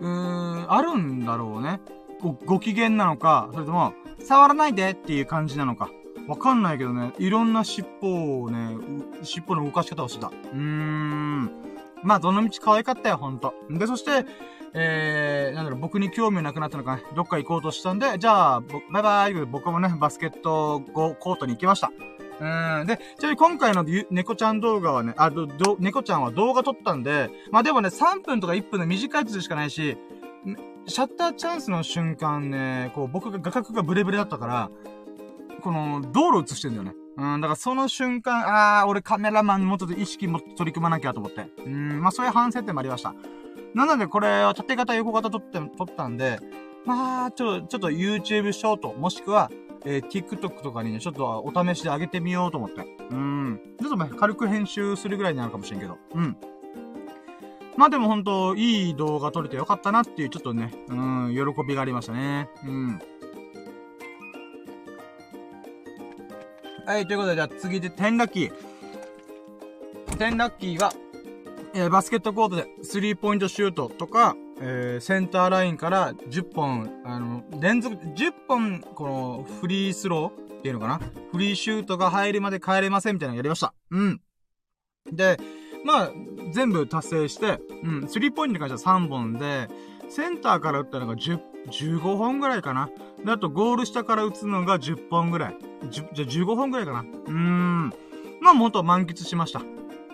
[0.00, 1.80] う、うーん、あるんだろうね。
[2.20, 5.90] ご、ご機嫌なのか、それとも、触らないでっていう感じなのか。
[6.28, 8.76] わかんないけどね、いろんな尻尾をね、
[9.22, 10.28] 尻尾の動かし方をしてた。
[10.28, 11.50] うーん。
[12.02, 13.54] まあ、どの道可愛かったよ、ほんと。
[13.70, 14.26] で、そして、
[14.74, 18.60] えー、なんだろう、僕に興味なくなったのかね、どっか行こうとしたんで、じゃあ、
[18.90, 21.90] バイバイ僕もね、バスケットコートに行きました。
[22.40, 22.86] うん。
[22.86, 29.96] で、ちなみに今回の猫ちゃん動画はね、あ、ど、ど、猫ちゃんは動画撮ったんで、まあでもね、3分とか1分の短いやつしかないし、
[30.86, 34.70] シャッターチャンスの瞬間ね、こう僕が画角がブレブレだったから、
[35.62, 36.94] この道路映してんだよね。
[37.16, 41.46] うん、だからその瞬間、あー、俺カメラマンもっと意識も取り組まなきゃと思って。
[41.64, 43.14] うん、まあそういう反省点もありました。
[43.74, 46.38] なのでこれは縦型横型撮って、撮ったんで、
[46.84, 49.50] まあ、ちょ、ちょっと YouTube ショート、もしくは、
[49.86, 52.82] えー、TikTok とかにね、ちょっとお試しで上げてみようと思って。
[53.10, 53.60] うん。
[53.78, 55.98] ちょっとね、軽く編集するぐらいになるかもしれんけど。
[56.14, 56.36] うん。
[57.76, 62.48] まあでもほんと、いい動画撮れてよかったなっていう、ちょっとね、うん、喜びがありましたね。
[62.64, 63.00] うん。
[66.86, 70.16] はい、ということで、じゃあ次で、テンラッキー。
[70.16, 70.92] テンラッキーは、
[71.74, 81.00] えー、バスケットコートでスリーポイントシュートとか、えー、センターラインから10本、あの、連続、10本、この、フリースローっていうのかな？
[81.32, 83.74] フリーシュートが入るまで帰れませんみたいなのやりました。
[83.90, 84.20] うん。
[85.12, 85.38] で、
[85.84, 86.10] まあ、
[86.52, 89.68] 全部達成して、うん、スリーポイントに関しては3本で、
[90.08, 91.40] センターから打ったのが10、
[91.70, 92.88] 15本ぐらいかな。
[93.24, 95.56] で、あとゴール下から打つのが10本ぐらい。
[95.90, 97.00] じゃ、15本ぐらいかな。
[97.00, 97.92] うーん。
[98.40, 99.62] まあ、もっと満喫しました。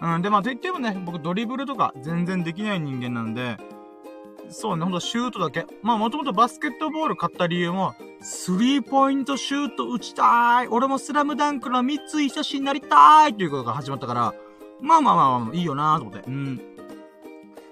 [0.02, 3.56] うん、で、まあ、と言ってもね、僕ドリブルとか全然できない人間なんで、
[4.50, 5.66] そうね、ほんとシュートだけ。
[5.82, 11.98] まあもともとバスケットボール買った理由も、スリーポイントシュート打ちたーい俺もスラムダンクの三井
[12.28, 14.34] 久志になりたーいっていうことが始まったから、
[14.80, 16.28] まあまあまあまあ、いいよなーと思って。
[16.28, 16.56] うん。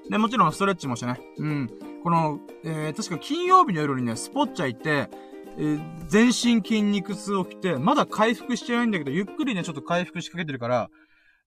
[0.08, 1.20] で、もちろんストレッチもしてね。
[1.36, 1.70] うん。
[2.02, 5.10] この、えー、確か金曜日の夜にね、スポッチャ行って、
[5.58, 6.32] えー、全身
[6.66, 10.90] 筋肉痛をきて、まだ回復してないんだけど、ゆっくりね、ちょっと回復しかけてるから、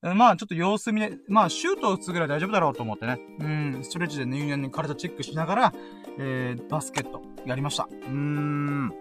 [0.02, 3.20] まあ、ちょっと様子見ね、まあ、シュートを打つぐらい大丈夫だろうと思ってね。
[3.40, 5.74] うん、ストレッチで入念に体チェックしながら、
[6.18, 7.88] えー、バスケットやりました。
[7.92, 8.94] うーん。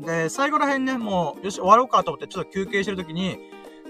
[0.00, 3.38] で、最後ら辺ね、もう、よし、終わろうかと思ってちょっと休憩してるときに、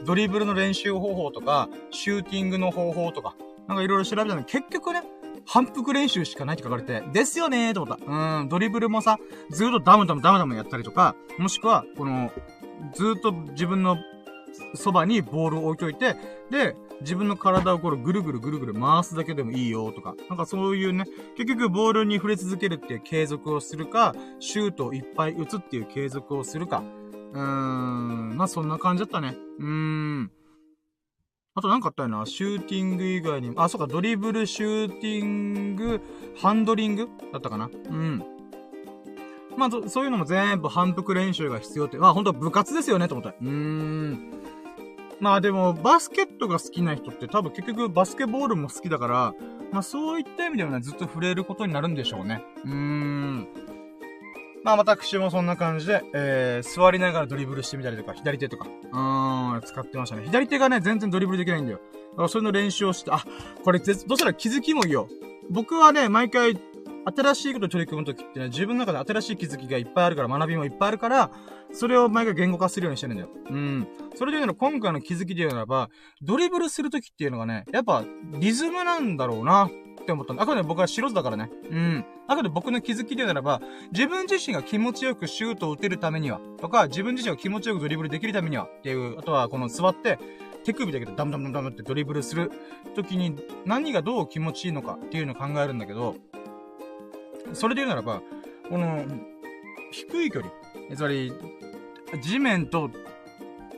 [0.04, 3.34] ドリブルの練習方法とか、シューティングの方法とか、
[3.66, 5.02] なんかいろいろ調べたのに、結局ね、
[5.46, 8.40] 反復練習しかないって書かれて、ですよねーと思った。
[8.40, 9.18] うん、ドリブルもさ、
[9.50, 12.30] ずっとダムダムダムダムやったりとか、もしくは、この、
[12.94, 13.96] ずっと自分の
[14.74, 16.16] そばにボールを置いといて、
[16.50, 21.04] で、自分の体をこれぐるぐるぐるぐる回すだけでもいいよとか、なんかそういうね、
[21.36, 26.82] 結局ボールに触れ続けるっていう継続をするか、シュートをいっぱい打つっていう継続をするか。
[27.32, 29.36] うーん、まあそんな感じだったね。
[29.58, 30.30] うーん。
[31.54, 32.26] あと何かあったよな。
[32.26, 36.00] シューティング以外にも、あ、そうか、ドリブル、シューティング、
[36.40, 37.68] ハンドリングだったかな。
[37.68, 38.24] うん。
[39.56, 43.30] まあ、そういうのも全部反復練習が必要って、まあ本当部活ですよね、と思った。
[43.30, 44.32] うーん。
[45.20, 49.34] まあでも、バスケットが好きな人って多分結局バスケボールも好きだから、
[49.70, 52.42] まあそういった意味ではね、ずっと触れることになるんでしょうね。
[52.64, 53.48] うーん。
[54.64, 60.22] まあ私もそんな感じで、えー、座りながらドリブルしてみたりとか、左手とか、うーん、使ってましたね。
[60.24, 61.80] 左手がね、全然ドリブルできないんだよ。
[62.12, 63.24] だからそれの練習をして、あ、
[63.62, 65.08] これ、どうしたら気づきもいいよ。
[65.50, 66.58] 僕はね、毎回
[67.04, 71.30] 新しいこと取り組むときってね、自分の中で新しい気づきがいっぱいあるから、学びもいっぱいあるから、
[71.72, 73.30] それを毎回言語化するようにしてるんだよ。
[73.48, 73.88] うん。
[74.16, 75.88] それで言うの今回の気づきで言うならば、
[76.22, 78.04] ドリブルするときっていうのがね、やっぱ
[78.38, 79.70] リズムなんだろうな。
[80.00, 80.42] って思ったの。
[80.42, 81.50] あくまで僕は素人だからね。
[81.70, 82.04] うん。
[82.26, 83.60] あくまで僕の気づきで言うならば、
[83.92, 90.18] 自分自身が気持ちよくシュートを打てるためには、とか、自分自身が気持ちよくドリブルできるためには、っていう、あとはこの座って、
[90.64, 92.50] 手首だけでダムダムダムってドリブルする
[92.94, 96.16] 時に何がどう気持ちいいのかっていうのを考えるんだけど、
[97.52, 98.22] それで言うならば、
[98.68, 99.04] この、
[99.92, 100.52] 低い距離、
[100.94, 101.32] つまり、
[102.22, 102.90] 地面と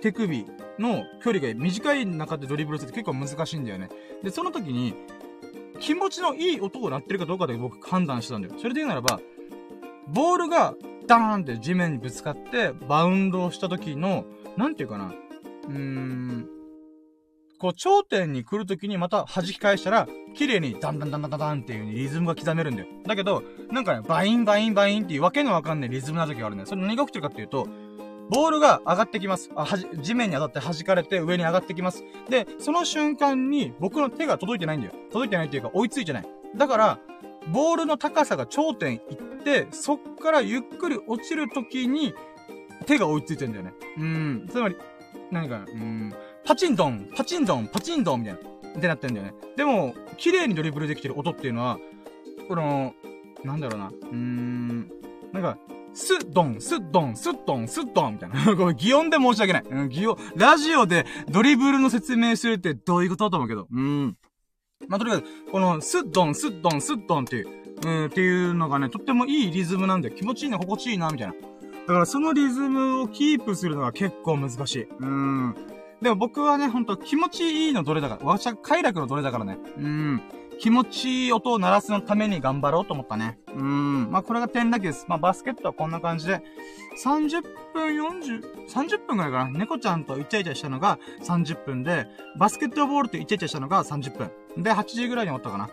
[0.00, 0.46] 手首
[0.78, 3.88] の距離が短い中でドリブルするって結構難しいんだよね。
[4.22, 4.94] で、その時に、
[5.80, 8.54] 気持ちのいい音を鳴ってるかどうかで僕判断したんだよ。
[8.58, 9.20] それで言うならば、
[10.08, 10.74] ボールが
[11.06, 14.24] ダーンって地面にぶつかってバウンドをした時の、
[14.56, 15.14] なんていうかな。
[15.68, 16.48] うーん、
[17.62, 22.88] こう、頂点に来るときにまた弾き返したら、綺麗にダンダンダンダンダンっていう風にリズムが刻めるんだよ。
[23.06, 26.68] だけど、なんかね、バインバインバインっていうわけのわかんないリズムな時があるんだよ。
[26.68, 27.68] それ何が起きてるかっていうと、
[28.30, 29.48] ボールが上がってきます。
[29.54, 32.02] あ、はじ、地面に当たって弾かれて上に上がってきます。
[32.28, 34.94] で、その瞬間に僕の手が届いてないんだよ。
[35.12, 36.26] 届いてないっていうか追いついてない。
[36.56, 36.98] だから、
[37.52, 42.12] ボールの高さが頂点行って、そっからゆっくり落ちるときに、
[42.86, 43.72] 手が追いついてんだよね。
[43.98, 44.48] うん。
[44.50, 44.76] つまり、
[45.30, 46.12] 何かな、うん。
[46.44, 48.52] パチンドン、パチンドン、パチンドンみたいな。
[48.78, 49.34] ってなってんだよね。
[49.56, 51.78] でも、綺麗にドリブルできてる音っていうのは、
[52.48, 52.94] この、
[53.44, 53.88] なんだろうな。
[53.88, 54.90] うーん。
[55.32, 55.58] なんか、
[55.94, 58.44] スッドン、スッドン、スッドン、スッドンみたいな。
[58.56, 59.64] これ、擬音で申し訳ない。
[59.70, 60.16] うん、擬音。
[60.36, 63.68] ラジオでドリブルの説明するってどういうことだと思うけど。
[63.70, 64.16] うん。
[64.88, 67.48] まあ、とにかく、この、スッドン、スッドン、スッドンっていう、
[67.84, 71.34] うん、っていうのがね、とってもいいリズムなんで、気持ちいいな、心地いいな、みたいな。
[71.34, 74.86] だからそのリズムをキープするのが結構難しい。
[75.00, 75.56] うん。
[76.02, 79.58] でも僕はね、ほんと気持ちいいのどれだから、私は快楽のどれだからね。
[79.78, 80.22] うん。
[80.58, 83.38] 気持ちいい音を鳴らすのために頑張ろうと思ったね。
[83.54, 84.10] うん。
[84.10, 85.06] まあ、これが点だけです。
[85.08, 86.42] まあ、バスケットはこんな感じで、
[87.02, 87.42] 30
[87.72, 89.50] 分40、30分くらいかな。
[89.50, 94.30] 猫ちゃんとイチャイチャしたのが30分で、バスケットボールとイチャイチャしたのが30分。
[94.62, 95.70] で、8時ぐらいに終わったかな。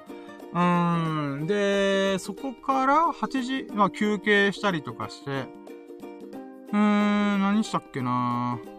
[0.53, 1.47] うーん。
[1.47, 5.32] で、そこから8時、まあ、休憩したりとかして、
[6.71, 8.78] うーん、何したっけなー。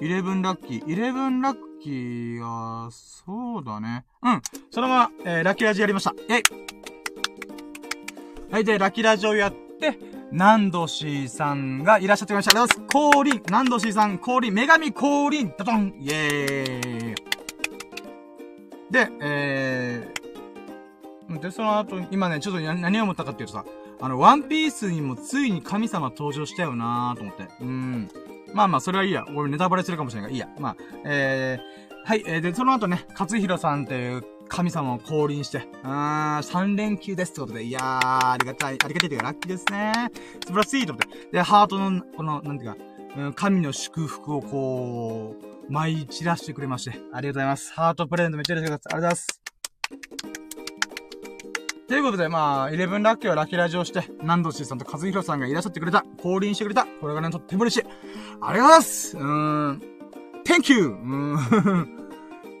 [0.00, 0.92] イレブンラッキー。
[0.92, 4.04] イレブンラッキーは、そうだね。
[4.22, 4.42] うん。
[4.70, 6.14] そのまま、えー、ラッキーラジやりました。
[6.28, 6.42] えい。
[8.52, 9.98] はい、で、ラッキーラジオやって、
[10.30, 12.60] ナンドシーさんがいらっしゃってくれました。
[12.62, 13.14] ありがとうございます。
[13.14, 13.42] 降臨。
[13.50, 14.54] ナンドシーさん、降臨。
[14.54, 15.52] 女神降臨。
[15.58, 15.94] ドドン。
[16.00, 17.14] イェーイ。
[18.92, 23.64] で、えー、で、その後、今ね、ちょっと何を思ったかっていうとさ、
[24.00, 27.48] あの、ワンピースにもついに神様登場したよなーと思って。
[27.60, 28.08] うん。
[28.54, 29.24] まあまあ、それはいいや。
[29.34, 30.48] 俺ネタバレするかもしれないが、いいや。
[30.58, 39.92] まあ、えー、はい、えー、で、その後ね、勝弘さんっていう神様を降臨して、あー、3連休ですってことで、いやー、ありがたい、ありがたいというか、ラッキーですね。
[40.44, 41.30] 素晴らしいと思って。
[41.32, 42.76] で、ハートの、この、なんていうか、
[43.16, 45.36] うん、神の祝福をこ
[45.68, 47.72] う、舞い散らしてくれまして、ありがとうございます。
[47.74, 48.94] ハートプレゼントめっちゃ嬉しかったです。
[48.94, 49.18] ありがとう
[49.98, 50.47] ございます。
[51.88, 56.86] ということで、まあ、イレブンラッキーはラッキーラジオして、ナンドシーさんと和弘さんがいらっしゃってくれた、降臨してくれた。
[57.00, 57.86] これがね、とっても嬉しい。
[58.42, 59.82] ありがとうございますうーん。
[60.44, 60.84] Thank you!
[60.84, 62.08] うーん。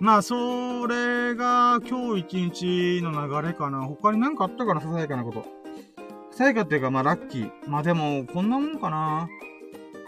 [0.00, 3.82] まあ、それが、今日一日の流れかな。
[3.82, 5.42] 他に何かあったかな、ささやかなこと。
[6.30, 7.50] ささやかっていうか、まあ、ラッキー。
[7.66, 9.28] まあでも、こんなもんかな。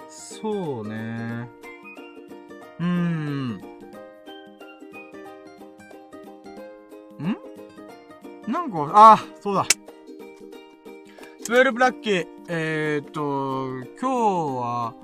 [0.08, 1.46] そうね。
[2.78, 3.60] うーん。
[7.20, 7.36] ん？
[8.46, 9.66] なんか、あ、そうだ。
[11.46, 12.26] 12ラッキー。
[12.48, 14.94] えー、っと、今日は、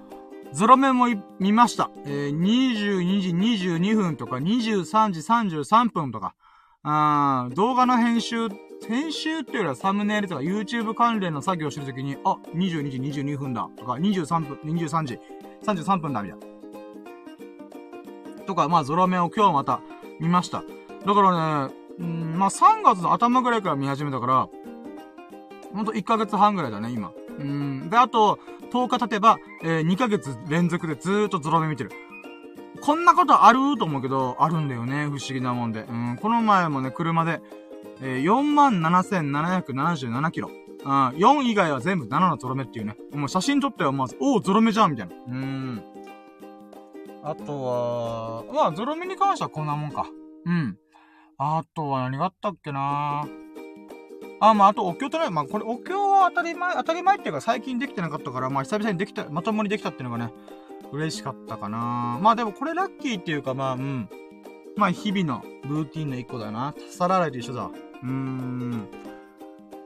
[0.53, 1.07] ゾロ目も
[1.39, 1.91] 見ました。
[2.05, 3.31] えー、22時
[3.69, 6.35] 22分とか、23時33分とか、
[6.83, 8.49] あ動画の編集、
[8.89, 15.19] 編集っていうよりはサムネイルとか YouTube 関連の作業をしてるときに、あ、22時22分だとか、23分、23時
[15.65, 16.47] 33分だみたいな。
[18.47, 19.81] とか、まあ、ゾロ目を今日また
[20.21, 20.63] 見ました。
[21.05, 24.49] だからね、うん、まあ、3月の頭ぐらいから見始めたから、
[25.73, 27.13] ほんと1ヶ月半ぐらいだね、今。
[27.39, 27.91] うん。
[27.91, 28.39] で、あと、
[28.73, 31.91] 10日経てば、えー、2ヶ月連続でずーっとゾロ目見てる。
[32.81, 33.77] こんなことある？
[33.79, 35.05] と思うけど、あるんだよね。
[35.05, 35.87] 不思議なもんで。
[35.89, 36.19] うん。
[36.21, 37.41] この前もね、車で、
[38.01, 40.51] えー、47,777キロ。
[40.85, 41.09] うん。
[41.09, 42.97] 4以外は全部7のゾロ目っていうね。
[43.13, 45.15] もう写真撮ってはまず、おー、ゾロ目じゃんみたいな。
[45.15, 45.83] うん。
[47.23, 50.07] あとは、まあ、ゾロ目に関してはこんなもんか。
[50.45, 50.79] うん。
[51.39, 53.27] あとは何があったっけな
[54.41, 60.33] あ、まあ、あと、お経とね、まあ、これ、お経は当たり前、当たり前っていうか最近できてなかったから、まあ、久々にできた、まともにできたっていうのがね、
[60.93, 64.09] 嬉しかったかなまあ、でもこれラッキーっていうか、まあ、うん。
[64.77, 66.75] まあ、日々のルーティンの一個だな。
[66.91, 67.71] 皿洗いと一緒だ。
[68.03, 68.89] うーん。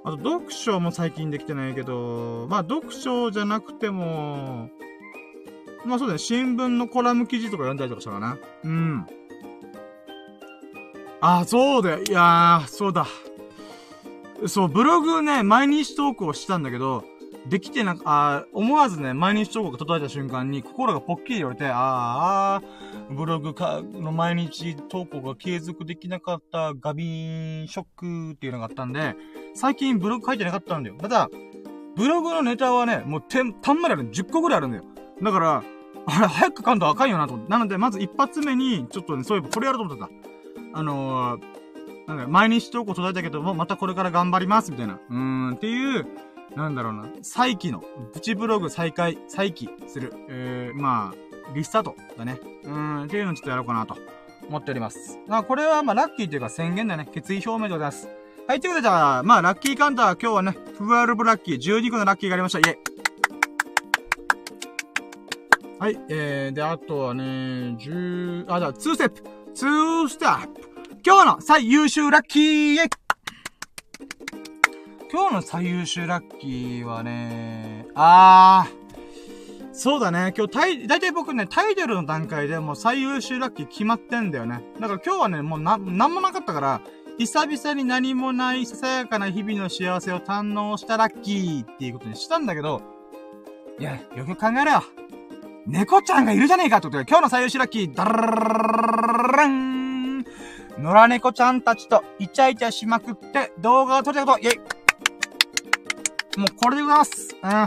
[0.05, 4.68] あと、読書も最近できてないけど、まあ、読書じゃなくても、
[5.84, 8.38] まあそうだね、新聞のコラム記事とか読んだりとかしたかな。
[8.64, 9.07] うん。
[11.20, 12.02] あ、そうだよ。
[12.02, 13.06] いやー、そうだ。
[14.46, 17.04] そう、ブログね、毎日投稿したんだけど、
[17.46, 29.14] できてな、あ思わずね、毎日投稿が届いた瞬間に心がポッキリ言われて、あー、ブログか、の毎日投稿が継続できなかったガビンショックっていうのがあったんで、
[29.54, 30.96] 最近ブログ書いてなかったんだよ。
[30.98, 31.28] ただ、
[31.96, 34.84] ブログのネタはね、もうてん、たんまりある10個ぐらいあるんだよ。
[35.22, 35.64] だから、
[36.06, 37.52] あれ、早く書かんとあかんよなと思って。
[37.52, 40.30] なので、まず一発目に、ちょっとね、そういえばこれやると思ってた。
[40.72, 41.40] あのー、
[42.06, 44.94] なんか、毎日投稿届いたけども、またこれから頑張ります、みたいな。
[44.94, 46.06] うーん、っていう、
[46.56, 52.38] なんだろうな、再起の、プチブログ再開、再起する、えー、まあ、リスタートだね。
[52.64, 53.96] うーん、っていうのをちょっとやろうかなと
[54.48, 55.18] 思っております。
[55.26, 57.08] まあ、これはまあ、ラッキーというか宣言だね。
[57.12, 58.08] 決意表明でございます。
[58.48, 62.58] はい、ということでじゃあ、まあ、ラッキーカウンター、今日はね、12ラッキー、12個のラッキーがありました。
[62.58, 62.78] イェイ
[65.78, 67.22] はい、えー、で、あとはね、
[67.78, 69.22] 10、あ、じゃあ、2ステップ
[69.55, 70.70] !2 ステップ
[71.05, 72.88] 今日の最優秀ラッキー
[75.12, 78.80] 今日の最優秀ラッキーはね、あー、
[79.72, 80.32] そうだね。
[80.36, 84.62] 今日、たい、だいたい僕ね、タイトルの段階でもう最優秀ラッキー決まってんだよね。
[84.78, 86.80] だから今日はね、もうな、なんもなかったから、
[87.18, 92.82] 久々に何もないささやかな日々の幸せを堪能したラッキーっていうことにしたんだけど、
[93.78, 94.82] いや、よく考えろよ。
[95.66, 100.24] 猫ちゃんがいるじゃねえかってことで、今日の最優秀ラッキー、ダララン
[100.78, 104.58] 野良猫ちゃんたちとイチャイチャしまくって動画を撮ったこと、イェイ
[106.38, 107.36] もうこれでございます。
[107.42, 107.66] うん。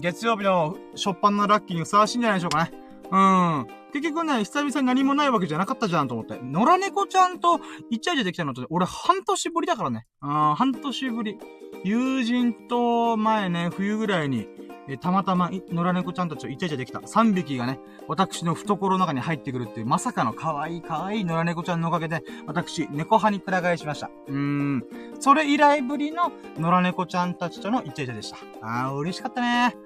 [0.00, 2.72] 月曜日の初っ端のラッキーにふさわしいんじゃないでしょうかね。
[3.10, 3.66] うん。
[3.92, 6.38] 結局ね、久々に何もないわけじゃなかったじゃんと思って。
[6.42, 7.60] 野良猫ちゃんと
[7.90, 10.06] イチャイチャできたのって、俺半年ぶりだからね。
[10.22, 11.38] うん、半年ぶり。
[11.84, 14.48] 友人と前ね、冬ぐらいに、
[14.88, 16.98] えたまたま、野良猫ちゃんたちをイチャイチャできた。
[16.98, 17.78] 3匹がね、
[18.08, 24.10] 私の懐の中に入ってくるっていう、まさかの可愛い可愛い野良猫ちゃんのおかげで、私、猫派にくら替えしました。
[24.26, 24.84] うーん。
[25.20, 28.38] それ以来ぶりの野良猫ちゃんたちとのイチャイチャでした。
[28.60, 29.76] あー、嬉しかったね。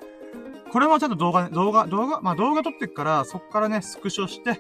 [0.73, 4.59] これもちゃんと動画、ね動画、動画、まあ動画撮ってっから、そっからね、スクショして、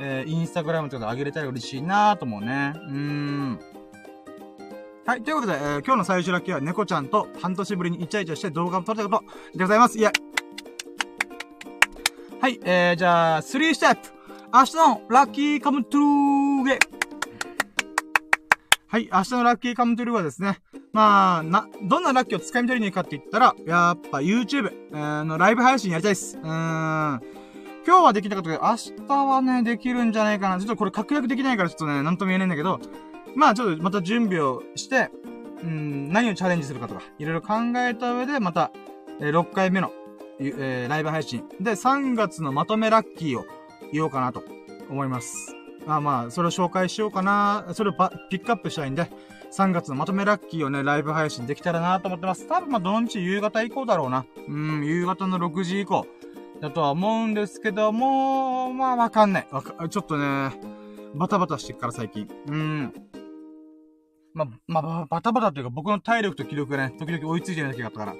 [0.00, 2.72] えー、インスタグラムとかで上げれたら嬉しいなーと思うね。
[2.74, 3.60] うーん。
[5.08, 5.22] はい。
[5.22, 9.96] ということで、えー、今日の最終ラッキーは猫ちゃんと半年ぶりにイチャイチャして動画を撮れたことでございます。
[9.96, 10.12] いや。
[12.42, 12.60] はい。
[12.62, 14.10] えー、じゃあ、3ステップ。
[14.52, 16.78] 明日のラッキーカムトゥルーゲ。
[18.88, 19.08] はい。
[19.10, 20.58] 明日のラッキーカムトゥルーはですね。
[20.92, 26.36] まあ、な、どんなラッキーを掴み取りに行くかって言ったら、やっぱ YouTube、えー、のライブ配信やりたいです。
[26.36, 26.46] うーん。
[26.46, 27.20] 今
[27.86, 30.58] 日はできなかったけど、明日はね、できるんじゃないかな。
[30.58, 32.78] ちょっとこれ確約できないからちょっとね、なんとも言えないんだけど、
[33.34, 35.10] まあちょっとまた準備をして、
[35.62, 38.70] うん、何をチャレンジするかとか、いろいろ考えた上で、また、
[39.20, 39.92] えー、6回目の、
[40.38, 41.44] えー、ライブ配信。
[41.60, 43.44] で、3月のまとめラッキーを
[43.92, 44.42] 言おうかなと
[44.90, 45.54] 思います。
[45.86, 47.66] まあまあ、それを紹介しようかな。
[47.72, 47.92] それを
[48.30, 49.10] ピックアップしたいんで、
[49.50, 52.46] 3月のまとめラッキーをね、ライブ配信できたらなと思ってます。
[52.46, 54.26] 多分まあ、どの道夕方以降だろうな。
[54.46, 56.06] うん、夕方の6時以降。
[56.60, 59.48] だとは思うんですけども、まあわかんない。
[59.50, 60.50] わか、ちょっとね、
[61.18, 62.28] バタバタしてっから最近。
[62.46, 62.92] うん。
[64.34, 68.14] ままあ、バタバタっていうか僕の体力と気力がね、時々追いついてない時があったから。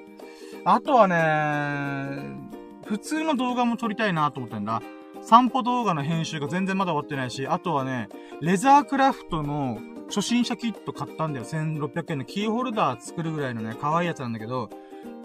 [0.65, 2.49] あとはね、
[2.85, 4.81] 普通の動画も撮りたいなと思ってんだ。
[5.21, 8.09] 散歩動画の編集が全然まだ終わってないし、あとはね、
[8.41, 11.45] レザークラフトの初心者キット買ったんだよ。
[11.45, 14.69] 1600円のキーホルダー作るぐらいのね、可愛いやつなんだけど、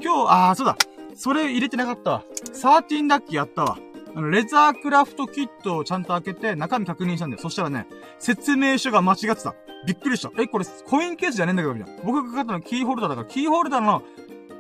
[0.00, 0.76] 今日、あー、そうだ。
[1.16, 2.24] それ入れてなかったわ。
[2.52, 3.78] 13ラッキーやったわ。
[4.16, 7.42] あの、レザークラフトキットをちゃんと開けて中身確認したんだよ。
[7.42, 7.86] そしたらね、
[8.18, 9.54] 説明書が間違ってた。
[9.86, 10.30] びっくりした。
[10.40, 12.02] え、これコインケースじゃねえんだけど、みたいな。
[12.04, 14.02] 僕がかかったのはキーホルダーだから、キーホルダーの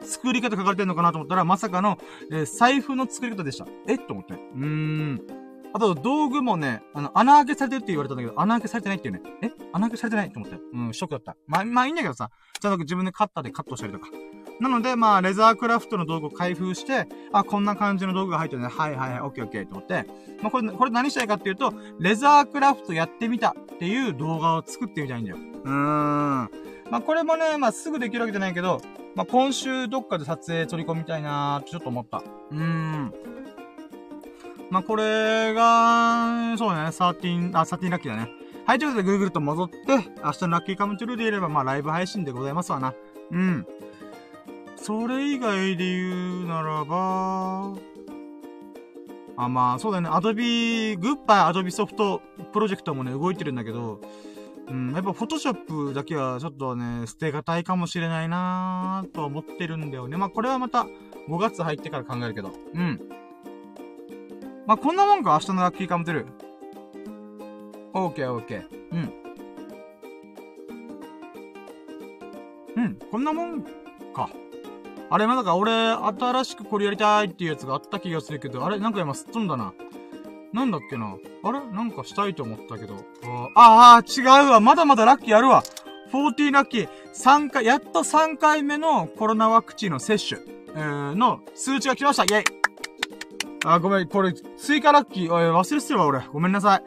[0.02, 1.98] 作り方書かれてんのかなと思ったら、まさかの、
[2.30, 3.66] えー、財布の作り方でした。
[3.88, 3.96] え？
[3.96, 4.34] と思って。
[4.34, 5.22] うーん。
[5.72, 9.22] あと、道具もね、あの、穴開けされてるって言われたんだけど、穴開けされてないっていうね。
[9.40, 9.50] え？
[9.72, 10.30] 穴開けされてない？
[10.30, 10.58] と思って。
[10.74, 11.36] うん、ショックだった。
[11.46, 12.30] まあ、まあいいんだけどさ、
[12.60, 14.08] ちゃんと自分でカッターでカットしたりとか。
[14.60, 18.68] なので、まあ、レザークラフトの道具を開封して、あ、こんな感じの道具が入ってるね。
[18.68, 20.06] はいはいはい、オッケーオッケーと思って、
[20.42, 25.36] まあ、これ、これ何したいかっていうと、レザークラフトやってみたっていう動画を作ってみたいんだよ。
[25.36, 26.50] うーん。
[26.90, 28.80] まあ、これもね、まあ、すぐできるわけじゃないけど、
[29.14, 32.18] まあ、今週どっかで撮影取り込みたいなーってちょっと思った。
[32.18, 33.12] うーん。
[34.70, 38.30] まあ、これが、そうね、13、あ、13ラッキーだね。
[38.66, 39.76] はい、ということで、Google と戻って、
[40.24, 42.94] 明日のラッキーカムトゥルーでいれば、まあ、ライブ配信でございますわな。
[43.30, 43.66] うん。
[44.76, 47.74] それ以外で言うならば、
[49.36, 50.08] あ、まあ、そうだね。
[50.10, 52.22] アドビ、グッバイアドビソフト
[52.52, 54.00] プロジェクトもね、動いてるんだけど、
[54.68, 55.54] うん、やっぱフォトショッ
[55.88, 60.16] プだけはちょっとね、捨てがたいかもしれないなーと思ってるんだよね。
[60.16, 60.86] まあ、これはまた
[61.28, 62.52] 5月入ってから考えるけど。
[62.74, 63.00] うん。
[64.66, 66.28] まあ、こんなもんか、明日のラッキーカムトゥルー。
[67.94, 68.66] オーケーオーケー。
[68.92, 69.12] うん。
[72.76, 73.62] うん、こんなもん
[74.14, 74.30] か。
[75.14, 79.72] あれ、まだか、俺、新しくこれやりたいっていうやつがあった気がするけど、あれ、なんか今すっ飛んだな。
[80.52, 81.16] なんだっけな。
[81.44, 81.60] あれ？
[81.72, 82.96] なんかしたいと思ったけど。
[83.54, 84.58] ああ、違うわ。
[84.58, 85.62] まだまだラッキーやるわ。
[86.12, 86.88] 40ラッキー。
[87.14, 90.40] 3回、やっと3回目のコロナワクチンの接種、
[90.74, 92.24] えー、の数値が来ました。
[92.24, 92.44] イェイ
[93.64, 96.26] あ、ごめん、これ、追加ラッキー、えー忘れてたわ、俺。
[96.32, 96.82] ごめんなさい。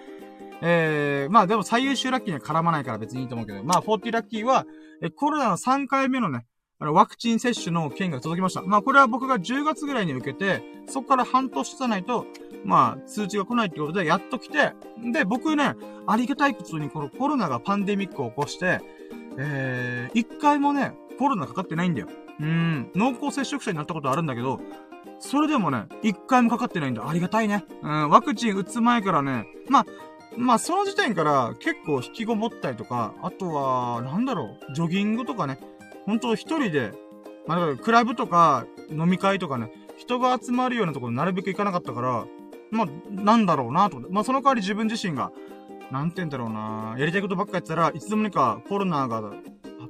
[0.61, 4.65] えー、まあでも最優秀ラッキーには絡まないから別にいいと思うけど、まあ40ラッキーは、
[5.01, 6.45] え、コロナの3回目のね、
[6.79, 8.61] あの、ワクチン接種の件が届きました。
[8.61, 12.25] まあこれは僕が10月ぐらいに受けて、そこから半年経たないと、
[12.63, 14.73] まあ、通知が来ないってことで、やっと来て、
[15.11, 15.75] で、僕ね、
[16.05, 18.81] ありがたいことにこのコロナがパンデミックを起こして、
[19.37, 22.07] えー、一回もね、コロナかかってないんだよ。
[22.39, 24.59] うん、濃厚接触者になったことあるんだけど、
[25.19, 27.09] それでもね、一回もかかってないんだ。
[27.09, 27.65] ありがたいね。
[27.81, 29.85] うん、ワクチン打つ前からね、まあ、
[30.37, 35.59] まあ、その時点から結構引きこもったりとか、あとは、なんだろう、ジョギングとかね、
[36.07, 36.93] 本当一人で、
[37.45, 42.25] まあ、だからクラブとか飲み会とかね、人が集まるようなところになるべく行かなかったから、
[42.71, 44.15] まあ、なんだろうなと思って。
[44.15, 45.31] まあ、その代わり自分自身が、
[45.91, 49.33] なんて言うんだろうなやりたいことばっかやってたらいつの間にかコロナが、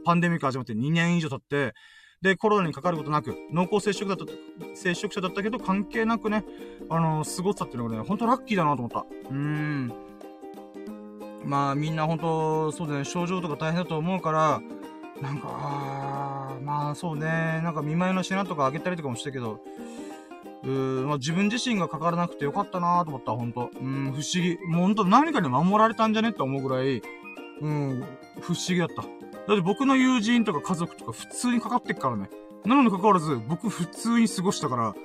[0.03, 1.73] パンデミック始まって2年以上経って、
[2.21, 4.33] で、コロナにかかることなく、濃厚接触だった、
[4.75, 6.43] 接触者だったけど、関係なくね、
[6.89, 9.05] あのー、過ごしたっていうのがね、ほんとラッキーだなと思った。
[9.29, 9.93] うーん。
[11.45, 14.61] まあ、みんなほんと、そうだね、症状とか大変だと思うから、
[15.21, 17.25] なんか、あまあそうね、
[17.63, 19.59] なんか見舞いの品とかあげたりとかもしたけど、
[20.63, 23.71] うーまあ、自分自身がかからなくてよかったなと思った、ほんと。
[23.79, 24.57] うん、不思議。
[24.67, 27.01] もうほんと何かに守られたんじゃねって思うぐらい、
[27.61, 28.03] うん、
[28.41, 29.01] 不思議だった。
[29.01, 29.07] だ
[29.53, 32.29] って僕の友人とか家族とか普通にかかってっからね。
[32.65, 34.95] なのに関わらず、僕普通に過ごしたから、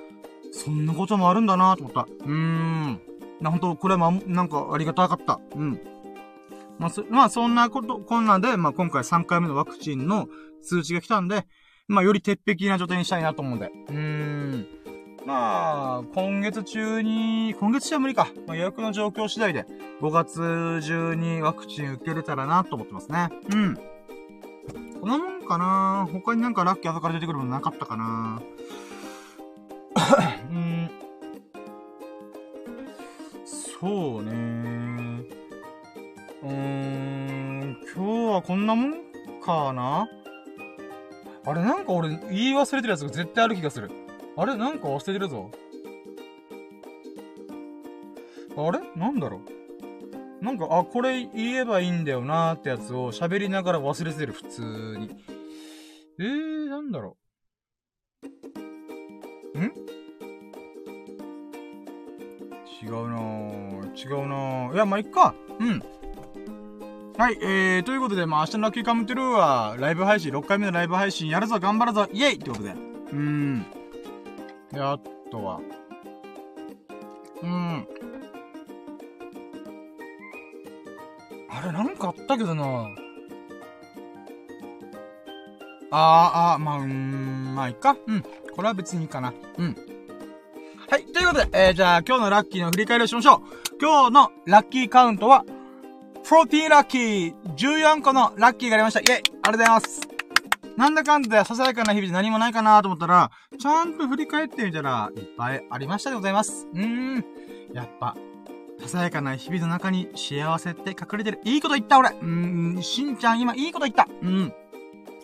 [0.51, 2.01] そんなこともあるんだなと思った。
[2.01, 3.01] うーん。
[3.39, 5.39] な、ほんと、これはま、なんかありがたかった。
[5.55, 5.79] うん。
[6.83, 10.27] まあ、そ、まあ、そんなこと、こんなんで、まあ、今回3回目のワクチンの
[10.61, 11.45] 通知が来たんで、
[11.87, 13.71] まあ、より鉄壁な状態にしたいなと思うんで。
[13.87, 14.67] うーん。
[15.25, 18.27] まあ、今月中に、今月中は無理か。
[18.47, 19.65] まあ、予約の状況次第で、
[20.01, 23.29] 5月中にワクチン受けれたらなと思ってますね。
[23.49, 23.75] うん。
[24.99, 28.41] こんなもんかな他になんかラッキー後から出てくるものなかったかな
[30.51, 30.89] うん。
[33.79, 34.72] そうね
[36.43, 38.93] うん、今日はこんなもん
[39.41, 40.09] かな？
[41.45, 43.89] あれなんか俺言い忘れてるやつが絶対ある気がする。
[44.35, 45.49] あれなんか忘れてるぞ。
[48.57, 48.81] あれ？
[48.99, 49.39] なんだろ
[50.41, 50.43] う？
[50.43, 54.61] なんか、あ、これ言えばいいんだよなーってやつを喋りながら忘れてる、普通
[54.97, 55.09] に。
[56.19, 57.15] えー、なんだろ
[59.55, 59.59] う？
[59.59, 59.63] ん？
[62.83, 63.95] 違うなぁ。
[63.95, 64.73] 違うなぁ。
[64.73, 65.33] いや、まあ、いっか。
[65.59, 65.81] うん。
[67.15, 72.71] はい、えー、ということで、まあ、明日のラッキーカムトゥルーは、ライブ配信、6回目のライブ配信やるぞ、頑張るぞ、イェイってことで。
[72.71, 73.65] うーん。
[74.71, 74.97] で、あ
[75.29, 75.59] とは、
[77.43, 77.87] うーん。
[81.49, 82.63] あれ、なんかあったけどな
[85.91, 87.95] あー、あー、まあ、うーん、まあ、いっか。
[88.07, 88.23] うん。
[88.55, 89.31] これは別にいいかな。
[89.59, 89.75] うん。
[90.89, 93.39] はい、ということで、えー、じゃあ、今日のラッキーの振り返りをしましょう。
[93.79, 95.45] 今日のラッキーカウントは、
[96.23, 99.01] 14ラッキー !14 個のラッキーがありました。
[99.01, 100.01] イェイありがとうございます
[100.77, 106.67] なんだかんだささやかな日々で何もないかなと思ったら、ちゃんと振り返ってみたら、いっぱいありましたでございます。
[106.73, 106.85] うー
[107.19, 107.25] ん。
[107.73, 108.15] やっぱ、
[108.79, 111.41] ささやかな日々の中に幸せって隠れてる。
[111.43, 114.53] いいこと言った俺うーん、しんちゃん今いいこと言ったうん。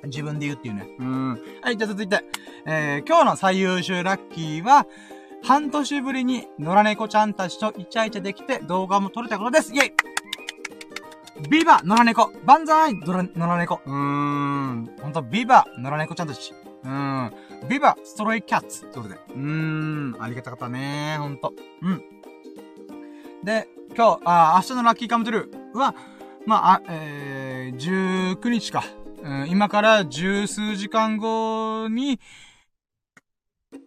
[0.03, 0.85] 自分で言うっていうね。
[0.99, 1.41] うん。
[1.61, 2.23] はい、じゃあ続いて。
[2.65, 4.85] えー、今日の最優秀ラッキーは、
[5.43, 9.73] 半年ぶりに野良猫ちゃんたちとイチャイチャできて動画も撮れたことです。
[9.73, 9.93] イェイ
[11.47, 14.89] ビバ野良猫万歳野良猫うーん。
[15.01, 16.53] ほんと、ビバ野良猫ちゃんたち。
[16.83, 17.33] うーん。
[17.69, 19.15] ビバストロイキャッツってことで。
[19.15, 20.17] うーん。
[20.19, 21.53] ありがたかったねほんと。
[21.81, 22.03] うん。
[23.43, 25.95] で、今日、あ、明日のラッキーカムトゥルーは、
[26.45, 28.83] まあ、あえー、19日か。
[29.21, 32.19] うん、今から十数時間後に、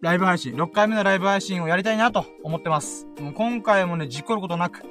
[0.01, 3.07] ライブ配信、6回目のライブ配信をやりたいなと思ってます。
[3.35, 4.81] 今回もね、事故ることなく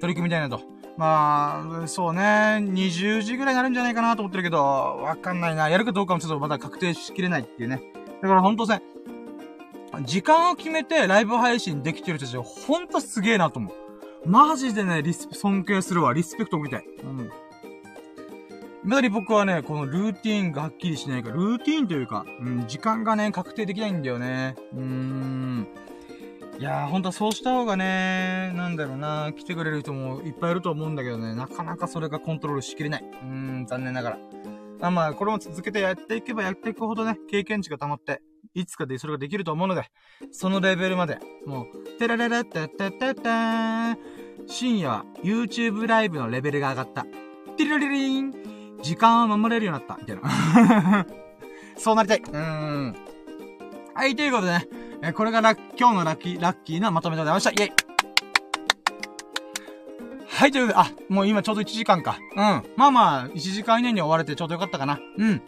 [0.00, 0.60] 取り組みたいなと
[0.96, 2.20] まあ、そうね、
[2.60, 5.68] 20時ぐらいになるんじゃないかなと思ってるけど、わかんないな。
[5.68, 7.82] やるかどうかもちょっとまだ確定しきれないっていうね。
[8.20, 8.82] だからほんとね、
[10.04, 14.28] 時間を決めてライブ配信できてる人たちはほんとすげえなと思う。
[14.28, 16.14] マジでね、リス、尊敬するわ。
[16.14, 16.84] リスペクトみたい。
[17.02, 17.30] うん。
[18.84, 24.56] まだに僕はね、このルーティーンがはっきりしないから、ルーティーンというか、うん、時間がね、確定できないんだよね。
[24.72, 25.66] うーん。
[26.62, 33.02] いやー、ほんとそうした方がね、なんだろうな、来てくれる人もいっぱいいると思うんだけどね、なかなかそれがコントロールしきれない。
[33.02, 33.26] うー
[33.62, 34.18] ん、残念ながら。
[34.80, 38.22] あまあ、これも続けてやっていけばやっていくほどね、経験値が溜まって、
[38.54, 39.90] いつかでそれができると思うので、
[40.30, 43.22] そのレベルまで、もう、てらららってってってって
[44.46, 47.02] 深夜は、YouTube ライブのレベルが上がった。
[47.56, 48.32] ティリリリン
[48.82, 50.00] 時間を守れるようになった。
[50.00, 51.06] みたいな。
[51.76, 52.18] そうなりたい。
[52.20, 52.94] うーん。
[53.94, 54.68] はい、ということでね、
[55.04, 57.50] えこれがラッ今日のラッキー、ラッキーなまとめでございました。
[57.50, 57.72] イェイ
[60.28, 62.18] はい、ということで、あ、もう今ちょうど1時間か。
[62.36, 62.62] うん。
[62.76, 65.00] まあまあ、1時間以内に終われてちょうどよかったかな。
[65.18, 65.42] うん。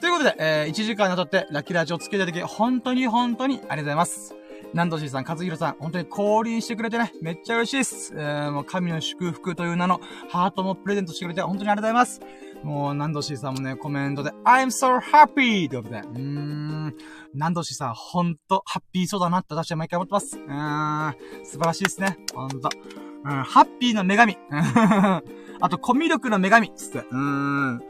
[0.00, 4.36] ということで、えー、1時間にわたってラッキーラジオをつけていただき、本当に本当にありがとうございます。
[4.72, 8.14] 南藤さん、和弘さん、本当に降臨してくれてね、めっちゃ嬉しいです。
[8.14, 10.00] えー、もう神の祝福という名の
[10.30, 12.20] ハートもプレゼントしてくれて、本当にありがとうございます。
[12.62, 15.68] もう、南藤さんもね、コメントで、I'm so happy!
[15.68, 16.94] ということで、うーん、
[17.34, 20.38] 南藤さん、ほんと、ハッピーそうだなって私は毎回思ってます。
[20.38, 22.18] うーん、素晴らしいですね。
[22.34, 22.68] ほんと。
[23.24, 24.38] うん、ハッピーの女神。
[25.60, 26.72] あと、コミュ力の女神。
[26.74, 26.98] つって。
[26.98, 27.82] うーん。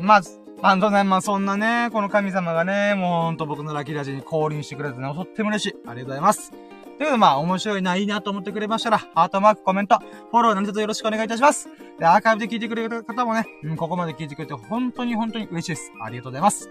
[0.00, 5.74] まず、あのね、まあ、そんなね、この神様がね、もうほんと僕のラッキーラジに降臨してくれてね、とっても嬉しい。
[5.86, 6.52] ありがとうございます。
[6.98, 11.68] ということで、まあ、面白いな、いいなと思ってくれましたら、ハートマーク、コメント、フォロー何卒よろしくお願いいたします。
[11.98, 15.92] で、アーカイブで聞いてくれる方もね、うん、ここまで聞いてくれて、本当に本当に嬉しいです。
[16.00, 16.70] ありがとうございます。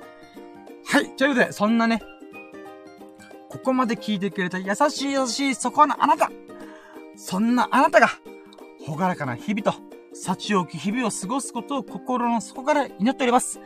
[0.85, 2.01] はい、ということで、そんなね、
[3.49, 6.31] ここまで聞いてくれた優しい優しいそこのあなた
[7.15, 8.09] そんなあなたが、
[8.85, 9.79] ほがらかな日々と、
[10.13, 13.59] 幸置き日々を過ごすことを心の底から祈っております。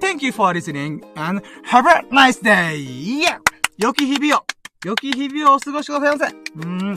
[0.00, 3.22] Thank you for listening and have a nice day!
[3.22, 3.40] Yeah!
[3.78, 4.44] 良き日々を、
[4.84, 6.34] 良き日々をお過ごしくださいませ。
[6.34, 6.94] うーん。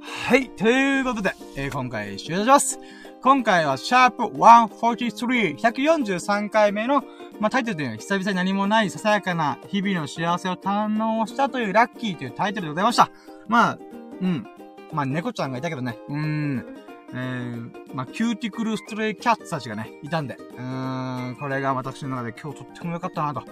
[0.00, 0.48] はい。
[0.50, 2.78] ということで、えー、今回終了します。
[3.22, 7.04] 今回はシャープ143、143回目の、
[7.38, 13.10] まあ、タイトルというのは久々に何もないささやかな日々の幸せを堪能したというラッキーというタイトルでございました。
[13.46, 13.78] まあ、
[14.22, 14.46] うん。
[14.92, 15.98] まあ、猫ちゃんがいたけどね。
[16.08, 16.76] うーん。
[17.12, 23.44] えー、まあ、キューティクル stray cats たちがね、いたんで、うーん、これが私の中で今日とっても良かったなと。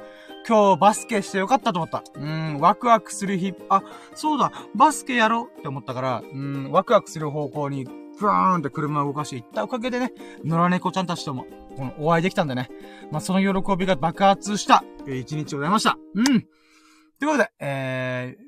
[0.49, 2.03] 今日バスケして良かったと思った。
[2.15, 3.83] うん、ワクワクする日、あ、
[4.15, 7.85] そうだ、バスケやろうって思ったから、うん、ワクワクする方向に、
[8.19, 10.11] ふーんって車を動かしていったおかげでね、
[10.43, 11.45] 野良猫ちゃんたちとも、
[11.77, 12.71] この、お会いできたんでね。
[13.11, 15.99] まあ、その喜びが爆発した、えー、一日ございました。
[16.15, 16.25] うん。
[16.25, 18.39] ということで、え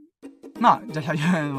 [0.56, 1.16] ー、まあ、じゃあ、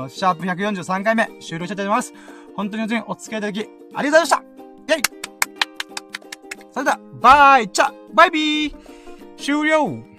[0.10, 2.14] シャープ143回目、終了したいと思います。
[2.56, 4.44] 本当に本当にお付き合いいただき、ありがとうございま
[4.88, 5.04] したイェイ
[6.72, 8.76] それでは、バイチャバイビー
[9.38, 10.11] 終了